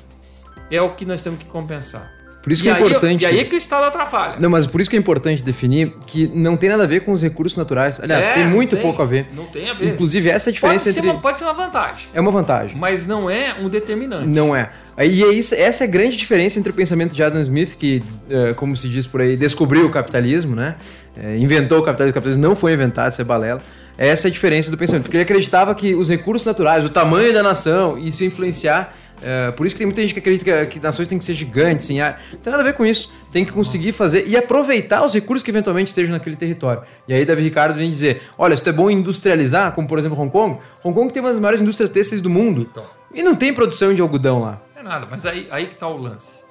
é 0.69 0.81
o 0.81 0.89
que 0.91 1.05
nós 1.05 1.21
temos 1.21 1.39
que 1.39 1.45
compensar. 1.45 2.21
Por 2.41 2.51
isso 2.51 2.63
que 2.63 2.69
e 2.69 2.71
é 2.71 2.75
aí, 2.75 2.81
importante. 2.81 3.21
E 3.23 3.25
aí 3.27 3.39
é 3.39 3.43
que 3.43 3.53
o 3.53 3.57
Estado 3.57 3.85
atrapalha. 3.85 4.37
Não, 4.39 4.49
mas 4.49 4.65
por 4.65 4.81
isso 4.81 4.89
que 4.89 4.95
é 4.95 4.99
importante 4.99 5.43
definir 5.43 5.93
que 6.07 6.27
não 6.33 6.57
tem 6.57 6.69
nada 6.69 6.83
a 6.83 6.87
ver 6.87 7.01
com 7.01 7.11
os 7.11 7.21
recursos 7.21 7.55
naturais. 7.55 7.99
Aliás, 8.01 8.25
é, 8.25 8.33
tem 8.33 8.47
muito 8.47 8.75
tem, 8.75 8.81
pouco 8.81 9.01
a 9.01 9.05
ver. 9.05 9.27
Não 9.35 9.45
tem 9.45 9.69
a 9.69 9.73
ver. 9.73 9.93
Inclusive, 9.93 10.29
essa 10.29 10.49
é 10.49 10.51
a 10.51 10.53
diferença 10.53 10.85
pode 10.85 10.97
entre. 10.97 11.11
Uma, 11.11 11.21
pode 11.21 11.39
ser 11.39 11.45
uma 11.45 11.53
vantagem. 11.53 12.07
É 12.13 12.19
uma 12.19 12.31
vantagem. 12.31 12.77
Mas 12.79 13.05
não 13.05 13.29
é 13.29 13.55
um 13.61 13.69
determinante. 13.69 14.27
Não 14.27 14.55
é. 14.55 14.71
E 14.97 15.23
é 15.23 15.31
isso, 15.31 15.55
essa 15.55 15.83
é 15.83 15.87
a 15.87 15.89
grande 15.89 16.17
diferença 16.17 16.59
entre 16.59 16.71
o 16.71 16.75
pensamento 16.75 17.15
de 17.15 17.23
Adam 17.23 17.41
Smith, 17.41 17.75
que, 17.75 18.03
é, 18.29 18.53
como 18.53 18.75
se 18.75 18.89
diz 18.89 19.05
por 19.05 19.21
aí, 19.21 19.37
descobriu 19.37 19.85
o 19.85 19.91
capitalismo, 19.91 20.55
né? 20.55 20.75
É, 21.15 21.37
inventou 21.37 21.79
o 21.79 21.83
capitalismo. 21.83 22.11
O 22.11 22.15
capitalismo 22.15 22.43
não 22.43 22.55
foi 22.55 22.73
inventado, 22.73 23.11
isso 23.11 23.21
é 23.21 23.23
balela. 23.23 23.61
Essa 23.97 24.27
é 24.27 24.29
a 24.29 24.31
diferença 24.31 24.71
do 24.71 24.77
pensamento. 24.77 25.03
Porque 25.03 25.17
ele 25.17 25.23
acreditava 25.23 25.73
que 25.75 25.93
os 25.93 26.09
recursos 26.09 26.45
naturais, 26.45 26.83
o 26.85 26.89
tamanho 26.89 27.33
da 27.33 27.43
nação, 27.43 27.97
isso 27.97 28.23
ia 28.23 28.27
influenciar 28.27 28.95
é, 29.23 29.51
por 29.51 29.65
isso 29.65 29.75
que 29.75 29.79
tem 29.79 29.85
muita 29.85 30.01
gente 30.01 30.13
que 30.13 30.19
acredita 30.19 30.65
que, 30.65 30.73
que 30.73 30.79
nações 30.79 31.07
têm 31.07 31.17
que 31.17 31.23
ser 31.23 31.33
gigantes, 31.33 31.85
sim. 31.85 32.01
Ah, 32.01 32.17
não 32.33 32.39
tem 32.39 32.51
nada 32.51 32.63
a 32.63 32.65
ver 32.65 32.73
com 32.73 32.85
isso. 32.85 33.11
Tem 33.31 33.45
que 33.45 33.51
conseguir 33.51 33.91
fazer 33.91 34.27
e 34.27 34.35
aproveitar 34.35 35.03
os 35.05 35.13
recursos 35.13 35.43
que 35.43 35.51
eventualmente 35.51 35.89
estejam 35.89 36.11
naquele 36.11 36.35
território. 36.35 36.81
E 37.07 37.13
aí 37.13 37.23
Davi 37.23 37.43
Ricardo 37.43 37.75
vem 37.75 37.89
dizer: 37.89 38.23
olha, 38.37 38.57
se 38.57 38.67
é 38.67 38.71
bom 38.71 38.89
industrializar, 38.89 39.73
como 39.73 39.87
por 39.87 39.99
exemplo 39.99 40.19
Hong 40.19 40.31
Kong, 40.31 40.59
Hong 40.83 40.93
Kong 40.93 41.13
tem 41.13 41.21
uma 41.21 41.29
das 41.29 41.39
maiores 41.39 41.61
indústrias 41.61 41.89
têxteis 41.89 42.21
do 42.21 42.29
mundo. 42.29 42.67
Então. 42.71 42.83
E 43.13 43.21
não 43.21 43.35
tem 43.35 43.53
produção 43.53 43.93
de 43.93 44.01
algodão 44.01 44.41
lá. 44.41 44.59
Não 44.73 44.81
é 44.81 44.83
nada, 44.83 45.07
mas 45.09 45.25
aí, 45.25 45.47
aí 45.51 45.67
que 45.67 45.73
está 45.73 45.87
o 45.87 45.97
lance. 45.97 46.41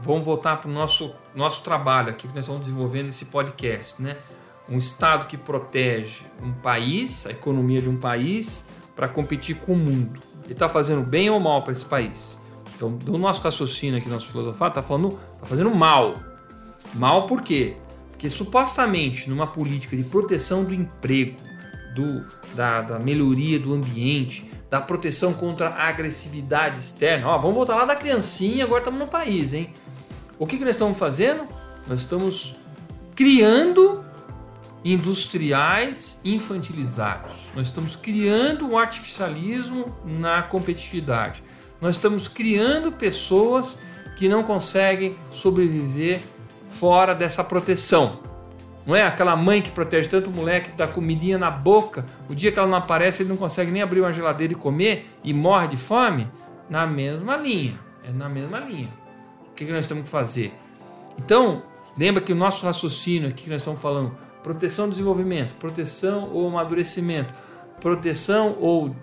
Vamos 0.00 0.24
voltar 0.24 0.56
para 0.56 0.70
o 0.70 0.72
nosso, 0.72 1.14
nosso 1.34 1.62
trabalho 1.62 2.08
aqui 2.08 2.26
que 2.26 2.34
nós 2.34 2.44
estamos 2.44 2.62
desenvolvendo 2.62 3.08
esse 3.08 3.26
podcast, 3.26 4.00
né? 4.00 4.16
Um 4.70 4.78
Estado 4.78 5.26
que 5.26 5.36
protege 5.36 6.22
um 6.42 6.52
país, 6.52 7.26
a 7.26 7.30
economia 7.30 7.82
de 7.82 7.88
um 7.88 7.96
país, 7.96 8.68
para 8.94 9.08
competir 9.08 9.56
com 9.56 9.72
o 9.72 9.76
mundo 9.76 10.30
ele 10.50 10.56
está 10.56 10.68
fazendo 10.68 11.06
bem 11.06 11.30
ou 11.30 11.38
mal 11.38 11.62
para 11.62 11.72
esse 11.72 11.84
país. 11.84 12.36
Então, 12.74 12.90
do 12.90 13.16
nosso 13.16 13.40
raciocínio 13.40 13.98
aqui, 13.98 14.08
nosso 14.08 14.26
filosofado, 14.26 14.70
está 14.70 14.82
falando, 14.82 15.16
está 15.34 15.46
fazendo 15.46 15.72
mal. 15.72 16.20
Mal 16.94 17.28
por 17.28 17.40
quê? 17.40 17.76
Porque 18.10 18.28
supostamente 18.28 19.30
numa 19.30 19.46
política 19.46 19.96
de 19.96 20.02
proteção 20.02 20.64
do 20.64 20.74
emprego, 20.74 21.36
do, 21.94 22.26
da, 22.56 22.80
da 22.80 22.98
melhoria 22.98 23.60
do 23.60 23.72
ambiente, 23.72 24.50
da 24.68 24.80
proteção 24.80 25.32
contra 25.32 25.68
a 25.68 25.88
agressividade 25.88 26.80
externa. 26.80 27.28
Ó, 27.28 27.38
vamos 27.38 27.54
voltar 27.54 27.76
lá 27.76 27.84
da 27.84 27.94
criancinha, 27.94 28.64
agora 28.64 28.80
estamos 28.80 28.98
no 28.98 29.06
país, 29.06 29.54
hein? 29.54 29.72
O 30.36 30.48
que, 30.48 30.58
que 30.58 30.64
nós 30.64 30.74
estamos 30.74 30.98
fazendo? 30.98 31.44
Nós 31.86 32.00
estamos 32.00 32.56
criando 33.14 34.04
industriais 34.84 36.20
infantilizados. 36.24 37.34
Nós 37.54 37.66
estamos 37.66 37.96
criando 37.96 38.66
um 38.66 38.78
artificialismo 38.78 39.94
na 40.04 40.42
competitividade. 40.42 41.42
Nós 41.80 41.96
estamos 41.96 42.28
criando 42.28 42.92
pessoas 42.92 43.78
que 44.16 44.28
não 44.28 44.42
conseguem 44.42 45.16
sobreviver 45.30 46.20
fora 46.68 47.14
dessa 47.14 47.42
proteção. 47.42 48.20
Não 48.86 48.96
é 48.96 49.02
aquela 49.02 49.36
mãe 49.36 49.60
que 49.60 49.70
protege 49.70 50.08
tanto 50.08 50.30
o 50.30 50.32
moleque, 50.32 50.72
dá 50.76 50.86
comidinha 50.88 51.38
na 51.38 51.50
boca, 51.50 52.04
o 52.28 52.34
dia 52.34 52.50
que 52.50 52.58
ela 52.58 52.68
não 52.68 52.78
aparece, 52.78 53.22
ele 53.22 53.28
não 53.28 53.36
consegue 53.36 53.70
nem 53.70 53.82
abrir 53.82 54.00
uma 54.00 54.12
geladeira 54.12 54.52
e 54.52 54.56
comer 54.56 55.06
e 55.22 55.32
morre 55.32 55.68
de 55.68 55.76
fome? 55.76 56.28
Na 56.68 56.86
mesma 56.86 57.36
linha. 57.36 57.78
É 58.02 58.10
na 58.10 58.28
mesma 58.28 58.58
linha. 58.60 58.92
O 59.50 59.54
que 59.54 59.64
nós 59.66 59.86
temos 59.86 60.04
que 60.04 60.10
fazer? 60.10 60.54
Então, 61.18 61.62
lembra 61.96 62.22
que 62.22 62.32
o 62.32 62.36
nosso 62.36 62.64
raciocínio 62.64 63.28
aqui 63.28 63.44
que 63.44 63.50
nós 63.50 63.60
estamos 63.60 63.80
falando, 63.80 64.16
proteção 64.42 64.86
do 64.86 64.92
desenvolvimento, 64.92 65.54
proteção 65.54 66.30
ou 66.32 66.48
amadurecimento, 66.48 67.32
proteção 67.80 68.56
ou 68.58 68.94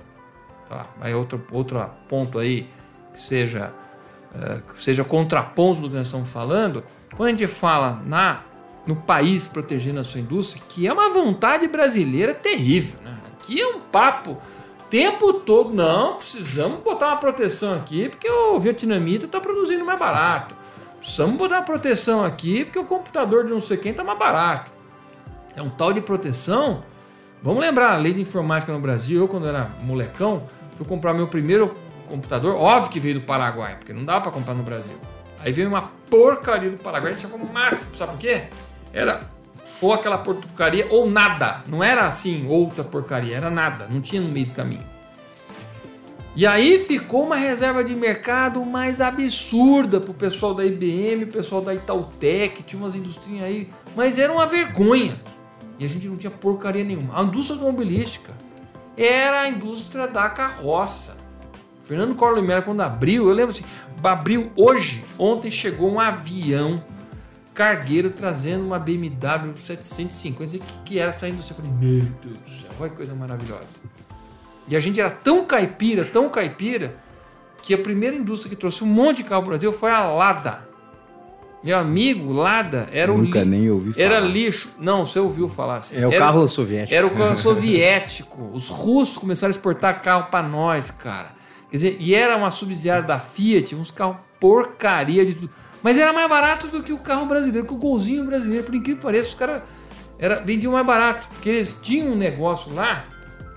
aí 1.00 1.14
outro 1.14 1.42
outro 1.52 1.84
ponto 2.10 2.38
aí 2.38 2.70
que 3.14 3.22
seja 3.22 3.72
uh, 4.34 4.74
que 4.74 4.84
seja 4.84 5.04
contraponto 5.04 5.82
do 5.82 5.90
que 5.90 5.96
nós 5.96 6.08
estamos 6.08 6.30
falando. 6.30 6.84
Quando 7.16 7.28
a 7.28 7.32
gente 7.32 7.48
fala 7.48 8.02
na 8.06 8.42
no 8.86 8.96
país 8.96 9.50
protegendo 9.50 10.00
a 10.00 10.04
sua 10.04 10.22
indústria, 10.22 10.64
que 10.70 10.88
é 10.88 10.94
uma 10.94 11.10
vontade 11.10 11.68
brasileira 11.68 12.34
terrível, 12.34 13.00
né? 13.04 13.18
Aqui 13.34 13.62
é 13.62 13.68
um 13.68 13.82
papo 13.82 14.38
tempo 14.90 15.34
todo, 15.34 15.74
não, 15.74 16.16
precisamos 16.16 16.80
botar 16.80 17.08
uma 17.08 17.18
proteção 17.18 17.76
aqui 17.76 18.08
porque 18.08 18.30
o 18.30 18.58
vietnamita 18.58 19.26
está 19.26 19.42
produzindo 19.42 19.84
mais 19.84 20.00
barato. 20.00 20.56
Precisamos 21.00 21.36
botar 21.38 21.56
uma 21.58 21.64
proteção 21.64 22.24
aqui 22.24 22.64
porque 22.64 22.80
o 22.80 22.86
computador 22.86 23.46
de 23.46 23.52
não 23.52 23.60
sei 23.60 23.76
quem 23.78 23.92
está 23.92 24.04
mais 24.04 24.18
barato 24.18 24.77
é 25.58 25.62
um 25.62 25.70
tal 25.70 25.92
de 25.92 26.00
proteção. 26.00 26.84
Vamos 27.42 27.60
lembrar 27.60 27.94
a 27.94 27.98
lei 27.98 28.14
de 28.14 28.22
informática 28.22 28.72
no 28.72 28.80
Brasil. 28.80 29.20
Eu, 29.20 29.28
quando 29.28 29.48
era 29.48 29.70
molecão, 29.84 30.44
fui 30.76 30.86
comprar 30.86 31.14
meu 31.14 31.28
primeiro 31.28 31.76
computador. 32.08 32.56
Óbvio 32.56 32.92
que 32.92 33.00
veio 33.00 33.16
do 33.16 33.22
Paraguai, 33.22 33.76
porque 33.78 33.92
não 33.92 34.06
dá 34.06 34.22
para 34.22 34.32
comprar 34.32 34.54
no 34.54 34.64
Brasil. 34.64 34.96
Aí 35.44 35.52
veio 35.52 35.68
uma 35.68 35.82
porcaria 36.10 36.70
do 36.70 36.78
Paraguai. 36.78 37.12
A 37.12 37.16
gente 37.16 37.28
como 37.28 37.52
máximo, 37.52 37.98
sabe 37.98 38.14
por 38.14 38.20
quê? 38.20 38.44
Era 38.94 39.22
ou 39.82 39.94
aquela 39.94 40.18
porcaria 40.18 40.88
ou 40.90 41.10
nada. 41.10 41.64
Não 41.68 41.84
era 41.84 42.06
assim, 42.06 42.48
outra 42.48 42.84
porcaria, 42.84 43.36
era 43.36 43.50
nada. 43.50 43.88
Não 43.90 44.02
tinha 44.02 44.22
no 44.22 44.30
meio 44.30 44.48
do 44.48 44.54
caminho. 44.54 44.84
E 46.36 46.46
aí 46.46 46.78
ficou 46.78 47.26
uma 47.26 47.36
reserva 47.36 47.84
de 47.84 47.96
mercado 47.96 48.64
mais 48.64 49.02
absurda 49.02 50.00
pro 50.00 50.14
pessoal 50.14 50.54
da 50.54 50.64
IBM, 50.64 51.24
o 51.24 51.28
pessoal 51.28 51.62
da 51.64 51.74
Itautec, 51.74 52.62
tinha 52.62 52.80
umas 52.80 52.94
indústrias 52.94 53.42
aí, 53.42 53.70
mas 53.96 54.20
era 54.20 54.32
uma 54.32 54.46
vergonha. 54.46 55.20
E 55.80 55.86
a 55.86 55.88
gente 55.88 56.08
não 56.08 56.18
tinha 56.18 56.32
porcaria 56.32 56.84
nenhuma. 56.84 57.20
A 57.20 57.24
indústria 57.24 57.60
automobilística 57.60 58.34
era 58.96 59.42
a 59.42 59.50
indústria 59.50 60.08
da 60.08 60.30
carroça. 60.30 61.18
Fernando 61.84 62.16
Collor 62.16 62.44
quando 62.64 62.82
abriu, 62.82 63.30
eu 63.30 63.34
lembro 63.34 63.56
assim, 63.56 63.64
abriu 64.04 64.52
hoje, 64.58 65.04
ontem 65.18 65.50
chegou 65.50 65.90
um 65.90 66.00
avião 66.00 66.84
cargueiro 67.54 68.10
trazendo 68.10 68.66
uma 68.66 68.78
BMW 68.78 69.56
750, 69.56 70.58
que, 70.58 70.80
que 70.86 71.00
era 71.00 71.10
essa 71.10 71.30
indústria. 71.30 71.56
Eu 71.58 71.64
falei, 71.64 71.72
meu 71.80 72.06
Deus 72.22 72.38
do 72.38 72.50
céu, 72.50 72.70
olha 72.80 72.90
que 72.90 72.96
coisa 72.98 73.16
maravilhosa. 73.16 73.78
E 74.68 74.76
a 74.76 74.80
gente 74.80 75.00
era 75.00 75.10
tão 75.10 75.46
caipira, 75.46 76.04
tão 76.04 76.30
caipira, 76.30 76.98
que 77.62 77.74
a 77.74 77.78
primeira 77.78 78.16
indústria 78.16 78.50
que 78.50 78.56
trouxe 78.56 78.84
um 78.84 78.88
monte 78.88 79.18
de 79.18 79.24
carro 79.24 79.42
para 79.42 79.48
o 79.48 79.52
Brasil 79.52 79.72
foi 79.72 79.90
a 79.90 80.06
Lada. 80.06 80.67
Meu 81.68 81.78
amigo, 81.78 82.32
Lada 82.32 82.88
era 82.94 83.12
um 83.12 83.18
Nunca 83.18 83.44
nem 83.44 83.70
ouvi 83.70 83.92
falar. 83.92 84.06
Era 84.06 84.20
lixo. 84.22 84.70
Não, 84.80 85.06
você 85.06 85.20
ouviu 85.20 85.50
falar 85.50 85.76
assim. 85.76 85.98
É 85.98 86.08
o 86.08 86.14
era, 86.14 86.18
carro 86.18 86.48
soviético. 86.48 86.96
Era 86.96 87.06
o 87.06 87.10
carro 87.14 87.36
soviético. 87.36 88.52
Os 88.54 88.70
russos 88.70 89.18
começaram 89.18 89.50
a 89.50 89.52
exportar 89.52 90.02
carro 90.02 90.32
para 90.32 90.48
nós, 90.48 90.90
cara. 90.90 91.34
Quer 91.70 91.76
dizer, 91.76 91.98
e 92.00 92.16
era 92.16 92.38
uma 92.38 92.50
subsidiária 92.52 93.04
da 93.04 93.20
Fiat, 93.20 93.76
uns 93.76 93.92
carros 93.92 94.16
porcaria 94.40 95.26
de 95.26 95.34
tudo. 95.34 95.50
Mas 95.84 95.98
era 95.98 96.14
mais 96.14 96.30
barato 96.30 96.70
do 96.70 96.82
que 96.82 96.94
o 96.94 97.00
carro 97.00 97.26
brasileiro, 97.26 97.68
que 97.68 97.74
o 97.74 97.78
golzinho 97.78 98.24
brasileiro, 98.24 98.64
por 98.64 98.74
incrível 98.74 99.00
que 99.00 99.04
pareça, 99.04 99.28
os 99.28 99.36
caras 99.36 99.62
vendiam 100.46 100.72
mais 100.72 100.86
barato. 100.86 101.28
Porque 101.28 101.50
eles 101.50 101.78
tinham 101.84 102.14
um 102.14 102.16
negócio 102.16 102.74
lá 102.74 103.04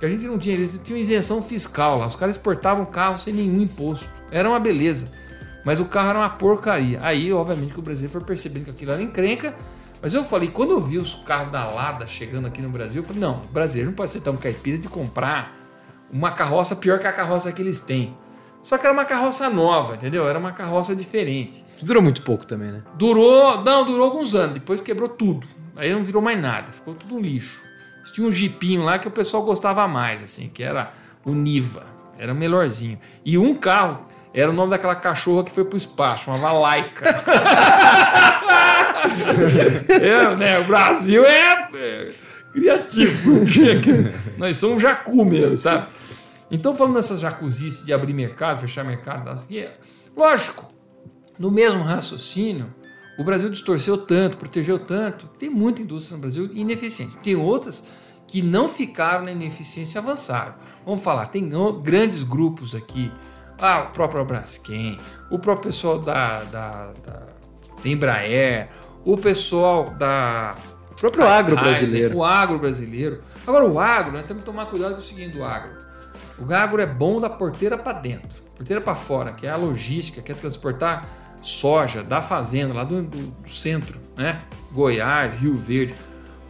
que 0.01 0.05
a 0.05 0.09
gente 0.09 0.25
não 0.25 0.37
tinha. 0.37 0.57
Eles 0.57 0.81
tinham 0.83 0.99
isenção 0.99 1.41
fiscal 1.41 1.97
lá. 1.97 2.09
Os 2.09 2.17
caras 2.17 2.35
exportavam 2.35 2.85
carro 2.87 3.21
sem 3.21 3.33
nenhum 3.33 3.61
imposto. 3.61 4.09
Era 4.33 4.49
uma 4.49 4.59
beleza. 4.59 5.20
Mas 5.65 5.81
o 5.81 5.85
carro 5.85 6.11
era 6.11 6.19
uma 6.19 6.31
porcaria. 6.31 6.99
Aí, 7.03 7.33
obviamente, 7.33 7.73
que 7.73 7.79
o 7.79 7.83
brasileiro 7.83 8.13
foi 8.13 8.23
percebendo 8.23 8.65
que 8.65 8.71
aquilo 8.71 8.93
era 8.93 9.03
encrenca. 9.03 9.55
Mas 10.03 10.15
eu 10.15 10.25
falei, 10.25 10.49
quando 10.49 10.71
eu 10.71 10.81
vi 10.81 10.99
os 10.99 11.15
carros 11.15 11.53
da 11.53 11.65
Lada 11.65 12.07
chegando 12.07 12.47
aqui 12.47 12.63
no 12.63 12.71
Brasil, 12.71 13.03
eu 13.03 13.07
falei, 13.07 13.21
não, 13.21 13.43
o 13.43 13.49
brasileiro 13.49 13.91
não 13.91 13.97
pode 13.97 14.11
ser 14.11 14.21
tão 14.21 14.37
caipira 14.37 14.79
de 14.79 14.89
comprar 14.89 15.53
uma 16.11 16.33
carroça 16.33 16.75
pior 16.75 16.99
que 16.99 17.07
a 17.07 17.13
carroça 17.13 17.53
que 17.53 17.61
eles 17.61 17.81
têm. 17.81 18.17
Só 18.63 18.77
que 18.77 18.87
era 18.87 18.93
uma 18.93 19.05
carroça 19.05 19.49
nova, 19.49 19.95
entendeu? 19.95 20.29
Era 20.29 20.39
uma 20.39 20.53
carroça 20.53 20.95
diferente. 20.95 21.65
Durou 21.83 22.03
muito 22.03 22.23
pouco 22.23 22.47
também, 22.47 22.73
né? 22.73 22.83
Durou, 22.95 23.63
não, 23.63 23.85
durou 23.85 24.05
alguns 24.05 24.35
anos. 24.35 24.55
Depois 24.55 24.81
quebrou 24.81 25.09
tudo. 25.09 25.47
Aí 25.77 25.93
não 25.93 26.05
virou 26.05 26.21
mais 26.21 26.41
nada. 26.41 26.73
Ficou 26.73 26.95
tudo 26.95 27.15
um 27.15 27.21
lixo. 27.21 27.63
Tinha 28.13 28.27
um 28.27 28.33
jipinho 28.33 28.83
lá 28.83 28.99
que 28.99 29.09
o 29.09 29.11
pessoal 29.11 29.43
gostava 29.45 29.87
mais, 29.87 30.23
assim, 30.23 30.49
que 30.49 30.63
era 30.63 30.93
o 31.25 31.33
Niva. 31.33 31.87
Era 32.19 32.33
o 32.33 32.37
melhorzinho. 32.37 32.99
E 33.25 33.39
um 33.39 33.55
carro 33.55 34.07
era 34.33 34.51
o 34.51 34.55
nome 34.55 34.71
daquela 34.71 34.95
cachorra 34.95 35.45
que 35.45 35.51
foi 35.51 35.65
pro 35.65 35.77
espaço, 35.77 36.25
chamava 36.25 36.53
Laika. 36.53 37.05
é, 39.89 40.37
né? 40.37 40.59
O 40.61 40.65
Brasil 40.65 41.25
é, 41.25 41.69
é 41.75 42.13
criativo. 42.53 43.41
Nós 44.39 44.57
somos 44.57 44.83
jacu 44.83 45.25
mesmo, 45.25 45.57
sabe? 45.57 45.87
Então, 46.51 46.75
falando 46.75 46.95
dessas 46.95 47.21
jacuzices 47.21 47.85
de 47.85 47.93
abrir 47.93 48.13
mercado, 48.13 48.61
fechar 48.61 48.85
mercado, 48.85 49.47
lógico, 50.17 50.73
no 51.39 51.51
mesmo 51.51 51.83
raciocínio, 51.83 52.75
o 53.19 53.25
Brasil 53.25 53.49
distorceu 53.51 53.99
tanto, 53.99 54.37
protegeu 54.37 54.79
tanto, 54.79 55.27
tem 55.39 55.49
muita 55.49 55.83
indústria 55.83 56.17
no 56.17 56.21
Brasil 56.21 56.51
ineficiente. 56.53 57.17
Tem 57.23 57.37
outras 57.37 57.91
que 58.27 58.43
não 58.43 58.69
ficaram 58.69 59.25
na 59.25 59.33
ineficiência 59.33 59.99
e 59.99 60.01
avançaram. 60.01 60.55
Vamos 60.85 61.03
falar, 61.03 61.27
tem 61.27 61.51
grandes 61.83 62.23
grupos 62.23 62.75
aqui, 62.75 63.13
ah, 63.61 63.89
o 63.89 63.93
próprio 63.93 64.25
Braskem, 64.25 64.97
o 65.31 65.39
próprio 65.39 65.67
pessoal 65.67 65.99
da, 65.99 66.43
da, 66.45 66.93
da, 67.07 67.23
Embraer, 67.85 68.69
o 69.05 69.17
pessoal 69.17 69.91
da 69.91 70.55
o 70.91 70.95
próprio 70.95 71.27
agro 71.27 71.57
brasileiro. 71.57 72.17
O 72.17 72.25
agro 72.25 72.59
brasileiro. 72.59 73.23
Agora, 73.47 73.65
o 73.65 73.79
agro, 73.79 74.13
nós 74.13 74.25
temos 74.25 74.43
que 74.43 74.47
tomar 74.51 74.67
cuidado 74.67 74.93
com 74.95 75.01
o 75.01 75.03
seguinte 75.03 75.37
do 75.37 75.45
agro. 75.45 75.71
O 76.39 76.53
agro 76.53 76.81
é 76.81 76.87
bom 76.87 77.21
da 77.21 77.29
porteira 77.29 77.77
para 77.77 77.99
dentro, 77.99 78.43
porteira 78.57 78.83
para 78.83 78.95
fora, 78.95 79.33
que 79.33 79.47
é 79.47 79.51
a 79.51 79.57
logística, 79.57 80.21
que 80.21 80.33
é 80.33 80.35
transportar 80.35 81.07
soja 81.43 82.03
da 82.03 82.21
fazenda, 82.21 82.75
lá 82.75 82.85
do, 82.85 83.03
do, 83.03 83.19
do 83.19 83.51
centro, 83.51 83.99
né? 84.17 84.39
Goiás, 84.73 85.39
Rio 85.39 85.57
Verde, 85.57 85.95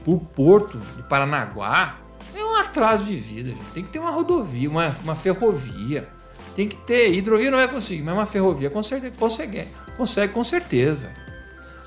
para 0.03 0.13
o 0.13 0.19
porto 0.19 0.79
de 0.79 1.03
Paranaguá, 1.05 1.97
é 2.35 2.45
um 2.45 2.57
atraso 2.57 3.05
de 3.05 3.17
vida. 3.17 3.51
Gente. 3.51 3.65
Tem 3.73 3.85
que 3.85 3.91
ter 3.91 3.99
uma 3.99 4.11
rodovia, 4.11 4.69
uma, 4.69 4.95
uma 5.03 5.15
ferrovia. 5.15 6.09
Tem 6.55 6.69
que 6.69 6.77
ter. 6.77 7.13
Hidrovia 7.13 7.51
não 7.51 7.59
é 7.59 7.69
conseguir, 7.69 8.03
mas 8.03 8.15
uma 8.15 8.27
ferrovia 8.27 8.71
consegue, 8.71 9.11
consegue, 9.13 9.67
consegue 9.97 10.33
com 10.33 10.45
certeza. 10.45 11.11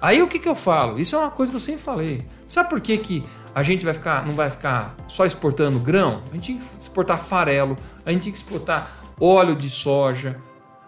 Aí 0.02 0.22
o 0.22 0.28
que, 0.28 0.38
que 0.38 0.50
eu 0.50 0.56
falo? 0.56 1.00
Isso 1.00 1.16
é 1.16 1.20
uma 1.20 1.32
coisa 1.32 1.52
que 1.52 1.56
eu 1.56 1.62
sempre 1.62 1.82
falei. 1.82 2.26
Sabe 2.46 2.70
por 2.70 2.82
que, 2.82 2.98
que 2.98 3.24
a 3.56 3.64
gente 3.64 3.86
vai 3.86 3.94
ficar, 3.94 4.26
não 4.26 4.34
vai 4.34 4.50
ficar 4.50 4.96
só 5.08 5.26
exportando 5.26 5.80
grão? 5.80 6.22
A 6.30 6.36
gente 6.36 6.44
tinha 6.44 6.58
que 6.60 6.66
exportar 6.82 7.20
farelo, 7.20 7.78
a 8.06 8.12
gente 8.12 8.24
tinha 8.24 8.34
que 8.34 8.40
exportar 8.40 8.92
óleo 9.20 9.56
de 9.56 9.70
soja, 9.70 10.42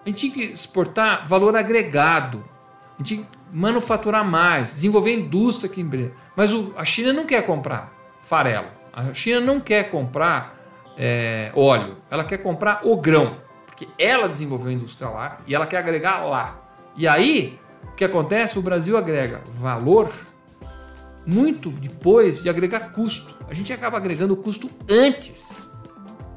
a 0.06 0.10
gente 0.10 0.18
tinha 0.18 0.34
que 0.34 0.54
exportar 0.54 1.28
valor 1.28 1.56
agregado, 1.56 2.44
a 2.96 2.98
gente 2.98 3.16
tinha 3.16 3.24
que 3.24 3.38
manufaturar 3.54 4.26
mais, 4.26 4.74
desenvolver 4.74 5.14
indústria 5.14 5.72
aqui 5.72 5.82
em 5.82 5.86
Breno. 5.86 6.12
Mas 6.36 6.52
o, 6.52 6.74
a 6.76 6.84
China 6.84 7.14
não 7.14 7.26
quer 7.26 7.46
comprar 7.46 7.94
farelo, 8.22 8.68
a 8.92 9.14
China 9.14 9.40
não 9.40 9.62
quer 9.62 9.90
comprar 9.90 10.58
é, 10.98 11.52
óleo, 11.56 11.98
ela 12.12 12.24
quer 12.24 12.40
comprar 12.40 12.82
o 12.84 12.98
grão, 12.98 13.38
porque 13.76 13.90
ela 13.98 14.30
desenvolveu 14.30 14.70
a 14.70 14.74
indústria 14.74 15.10
lá 15.10 15.38
e 15.46 15.54
ela 15.54 15.68
quer 15.68 15.80
agregar 15.80 16.24
lá. 16.24 16.56
E 16.96 17.06
aí 17.06 17.60
o 17.84 17.96
que 17.96 18.06
acontece? 18.06 18.58
O 18.58 18.62
Brasil 18.62 18.98
agrega 18.98 19.42
valor 19.52 20.12
muito 21.26 21.70
depois 21.70 22.42
de 22.42 22.50
agregar 22.50 22.92
custo. 22.92 23.36
A 23.50 23.54
gente 23.54 23.74
acaba 23.74 23.98
agregando 23.98 24.36
custo 24.38 24.72
antes. 24.90 25.70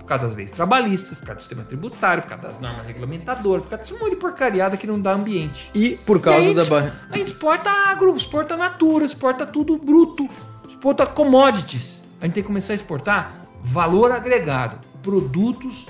Por 0.00 0.04
causa 0.06 0.24
das 0.24 0.34
leis 0.34 0.50
trabalhistas, 0.50 1.16
por 1.16 1.26
causa 1.26 1.36
do 1.36 1.42
sistema 1.42 1.62
tributário, 1.62 2.22
por 2.22 2.30
causa 2.30 2.48
das 2.48 2.58
normas 2.58 2.86
regulamentadoras, 2.86 3.62
por 3.62 3.70
causa 3.70 3.84
desse 3.84 4.02
monte 4.02 4.14
de 4.14 4.16
porcariada 4.16 4.76
que 4.76 4.86
não 4.86 5.00
dá 5.00 5.12
ambiente. 5.12 5.70
E 5.74 5.90
por 5.90 6.20
causa 6.20 6.50
e 6.50 6.54
da 6.54 6.64
barra. 6.64 6.94
A 7.10 7.16
gente 7.18 7.28
exporta 7.28 7.70
agro, 7.70 8.16
exporta 8.16 8.56
natura, 8.56 9.04
exporta 9.04 9.46
tudo 9.46 9.76
bruto, 9.76 10.26
exporta 10.66 11.06
commodities. 11.06 12.02
A 12.20 12.24
gente 12.24 12.34
tem 12.34 12.42
que 12.42 12.46
começar 12.48 12.72
a 12.72 12.76
exportar 12.76 13.44
valor 13.62 14.10
agregado, 14.10 14.78
produtos 15.02 15.86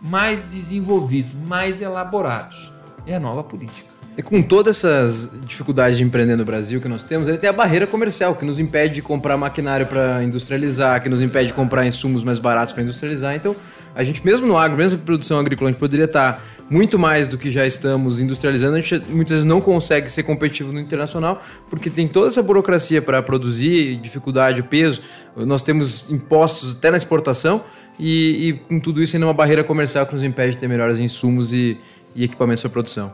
mais 0.00 0.44
desenvolvidos, 0.44 1.32
mais 1.46 1.80
elaborados. 1.80 2.72
É 3.06 3.14
a 3.14 3.20
nova 3.20 3.42
política. 3.42 3.90
E 4.16 4.22
com 4.22 4.42
todas 4.42 4.76
essas 4.76 5.32
dificuldades 5.46 5.96
de 5.96 6.04
empreender 6.04 6.36
no 6.36 6.44
Brasil 6.44 6.80
que 6.80 6.88
nós 6.88 7.04
temos, 7.04 7.28
ele 7.28 7.38
tem 7.38 7.48
a 7.48 7.52
barreira 7.52 7.86
comercial, 7.86 8.34
que 8.34 8.44
nos 8.44 8.58
impede 8.58 8.96
de 8.96 9.02
comprar 9.02 9.36
maquinário 9.36 9.86
para 9.86 10.22
industrializar, 10.22 11.02
que 11.02 11.08
nos 11.08 11.22
impede 11.22 11.48
de 11.48 11.54
comprar 11.54 11.86
insumos 11.86 12.24
mais 12.24 12.38
baratos 12.38 12.74
para 12.74 12.82
industrializar. 12.82 13.34
Então, 13.34 13.54
a 13.94 14.02
gente 14.02 14.24
mesmo 14.24 14.46
no 14.46 14.58
agro, 14.58 14.76
mesmo 14.76 14.98
na 14.98 15.04
produção 15.04 15.38
agrícola, 15.38 15.70
a 15.70 15.72
gente 15.72 15.80
poderia 15.80 16.04
estar 16.04 16.42
muito 16.70 17.00
mais 17.00 17.26
do 17.26 17.36
que 17.36 17.50
já 17.50 17.66
estamos 17.66 18.20
industrializando, 18.20 18.76
a 18.76 18.80
gente 18.80 19.04
muitas 19.10 19.30
vezes 19.30 19.44
não 19.44 19.60
consegue 19.60 20.10
ser 20.10 20.22
competitivo 20.22 20.72
no 20.72 20.78
internacional, 20.78 21.42
porque 21.68 21.90
tem 21.90 22.06
toda 22.06 22.28
essa 22.28 22.40
burocracia 22.42 23.02
para 23.02 23.20
produzir, 23.20 23.96
dificuldade, 23.96 24.62
peso. 24.62 25.02
Nós 25.36 25.62
temos 25.62 26.08
impostos 26.10 26.76
até 26.76 26.92
na 26.92 26.96
exportação 26.96 27.64
e, 27.98 28.48
e 28.48 28.52
com 28.52 28.78
tudo 28.78 29.02
isso 29.02 29.16
ainda 29.16 29.26
uma 29.26 29.34
barreira 29.34 29.64
comercial 29.64 30.06
que 30.06 30.14
nos 30.14 30.22
impede 30.22 30.52
de 30.52 30.58
ter 30.58 30.68
melhores 30.68 31.00
insumos 31.00 31.52
e, 31.52 31.76
e 32.14 32.22
equipamentos 32.22 32.62
para 32.62 32.70
produção. 32.70 33.12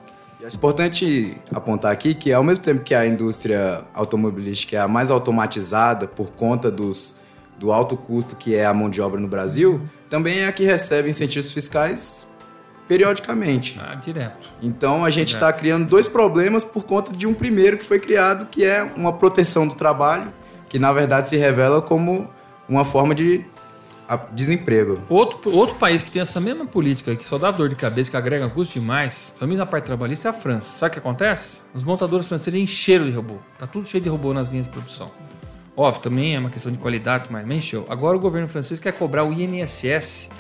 Importante 0.55 1.37
apontar 1.53 1.91
aqui 1.91 2.15
que, 2.15 2.33
ao 2.33 2.45
mesmo 2.45 2.63
tempo 2.63 2.85
que 2.85 2.95
a 2.95 3.07
indústria 3.07 3.83
automobilística 3.95 4.77
é 4.77 4.81
a 4.81 4.87
mais 4.87 5.11
automatizada 5.11 6.07
por 6.07 6.29
conta 6.33 6.71
dos, 6.71 7.17
do 7.59 7.73
alto 7.73 7.97
custo 7.97 8.37
que 8.37 8.55
é 8.55 8.67
a 8.67 8.75
mão 8.75 8.89
de 8.91 9.01
obra 9.01 9.19
no 9.19 9.27
Brasil, 9.27 9.81
também 10.11 10.41
é 10.41 10.47
a 10.47 10.53
que 10.53 10.63
recebe 10.63 11.09
incentivos 11.09 11.51
fiscais 11.51 12.27
periodicamente. 12.89 13.79
Ah, 13.81 13.95
direto. 13.95 14.49
Então 14.63 15.05
a 15.05 15.11
gente 15.11 15.35
está 15.35 15.53
criando 15.53 15.87
dois 15.87 16.09
problemas 16.09 16.65
por 16.65 16.85
conta 16.85 17.13
de 17.13 17.27
um 17.27 17.35
primeiro 17.35 17.79
que 17.79 17.85
foi 17.85 17.99
criado, 17.99 18.47
que 18.47 18.65
é 18.65 18.83
uma 18.97 19.13
proteção 19.13 19.67
do 19.67 19.75
trabalho, 19.75 20.33
que 20.69 20.79
na 20.79 20.93
verdade 20.93 21.29
se 21.29 21.37
revela 21.37 21.83
como 21.83 22.29
uma 22.69 22.85
forma 22.85 23.15
de 23.15 23.45
desemprego. 24.33 25.03
Outro, 25.09 25.53
outro 25.53 25.75
país 25.77 26.03
que 26.03 26.11
tem 26.11 26.23
essa 26.23 26.41
mesma 26.41 26.65
política, 26.65 27.17
que 27.17 27.27
só 27.27 27.39
dá 27.39 27.51
dor 27.51 27.69
de 27.69 27.75
cabeça, 27.75 28.11
que 28.11 28.17
agrega 28.17 28.49
custo 28.49 28.79
demais, 28.79 29.35
também 29.39 29.59
na 29.59 29.67
parte 29.67 29.85
trabalhista, 29.85 30.29
é 30.29 30.31
a 30.31 30.33
França. 30.33 30.79
Sabe 30.79 30.91
o 30.91 30.93
que 30.93 30.99
acontece? 31.01 31.63
As 31.75 31.83
montadoras 31.83 32.29
francesas 32.29 32.59
encheram 32.61 33.07
de 33.07 33.11
robô. 33.11 33.37
Tá 33.59 33.67
tudo 33.67 33.87
cheio 33.87 34.03
de 34.03 34.09
robô 34.09 34.33
nas 34.33 34.49
linhas 34.49 34.67
de 34.67 34.73
produção. 34.73 35.11
Óbvio, 35.77 36.03
também 36.03 36.37
é 36.37 36.39
uma 36.39 36.49
questão 36.49 36.73
de 36.73 36.79
qualidade, 36.79 37.27
mas 37.31 37.47
encheu. 37.51 37.85
Agora 37.89 38.17
o 38.17 38.21
governo 38.21 38.49
francês 38.49 38.81
quer 38.81 38.93
cobrar 38.93 39.25
o 39.25 39.33
INSS 39.33 40.31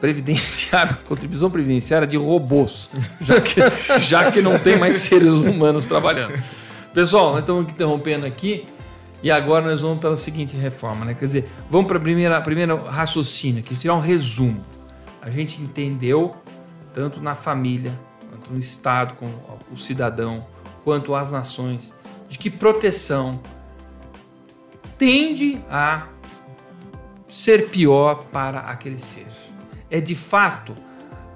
previdenciário, 0.00 0.96
contribuição 1.06 1.50
previdenciária 1.50 2.06
de 2.06 2.16
robôs, 2.16 2.90
já 3.20 3.40
que, 3.40 3.60
já 4.00 4.30
que 4.30 4.40
não 4.40 4.58
tem 4.58 4.78
mais 4.78 4.98
seres 4.98 5.32
humanos 5.44 5.86
trabalhando. 5.86 6.38
Pessoal, 6.92 7.32
nós 7.32 7.40
estamos 7.40 7.68
interrompendo 7.68 8.26
aqui. 8.26 8.66
E 9.20 9.32
agora 9.32 9.66
nós 9.66 9.80
vamos 9.80 9.98
para 9.98 10.10
a 10.10 10.16
seguinte 10.16 10.56
reforma, 10.56 11.04
né? 11.04 11.12
Quer 11.12 11.24
dizer, 11.24 11.50
vamos 11.68 11.88
para 11.88 11.96
a 11.96 12.00
primeira, 12.00 12.40
primeira 12.40 12.76
raciocínio, 12.76 13.64
que 13.64 13.74
tirar 13.74 13.94
um 13.94 14.00
resumo. 14.00 14.64
A 15.20 15.28
gente 15.28 15.60
entendeu, 15.60 16.36
tanto 16.94 17.20
na 17.20 17.34
família, 17.34 17.92
quanto 18.30 18.52
no 18.52 18.58
Estado, 18.60 19.14
com 19.14 19.26
o 19.72 19.76
cidadão, 19.76 20.46
quanto 20.84 21.16
as 21.16 21.32
nações, 21.32 21.92
de 22.28 22.38
que 22.38 22.48
proteção 22.48 23.40
tende 24.96 25.60
a 25.68 26.06
ser 27.26 27.68
pior 27.70 28.24
para 28.32 28.60
aquele 28.60 28.98
ser. 28.98 29.26
É 29.90 30.00
de 30.00 30.14
fato, 30.14 30.74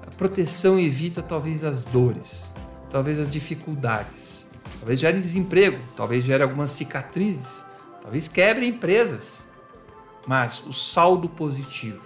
a 0.05 0.11
proteção 0.11 0.79
evita 0.79 1.21
talvez 1.21 1.63
as 1.63 1.83
dores, 1.85 2.53
talvez 2.89 3.19
as 3.19 3.27
dificuldades, 3.27 4.47
talvez 4.79 4.99
gere 4.99 5.19
desemprego, 5.19 5.79
talvez 5.97 6.23
gere 6.23 6.43
algumas 6.43 6.71
cicatrizes, 6.71 7.65
talvez 8.01 8.27
quebre 8.27 8.67
empresas, 8.67 9.51
mas 10.27 10.65
o 10.67 10.73
saldo 10.73 11.27
positivo 11.27 12.03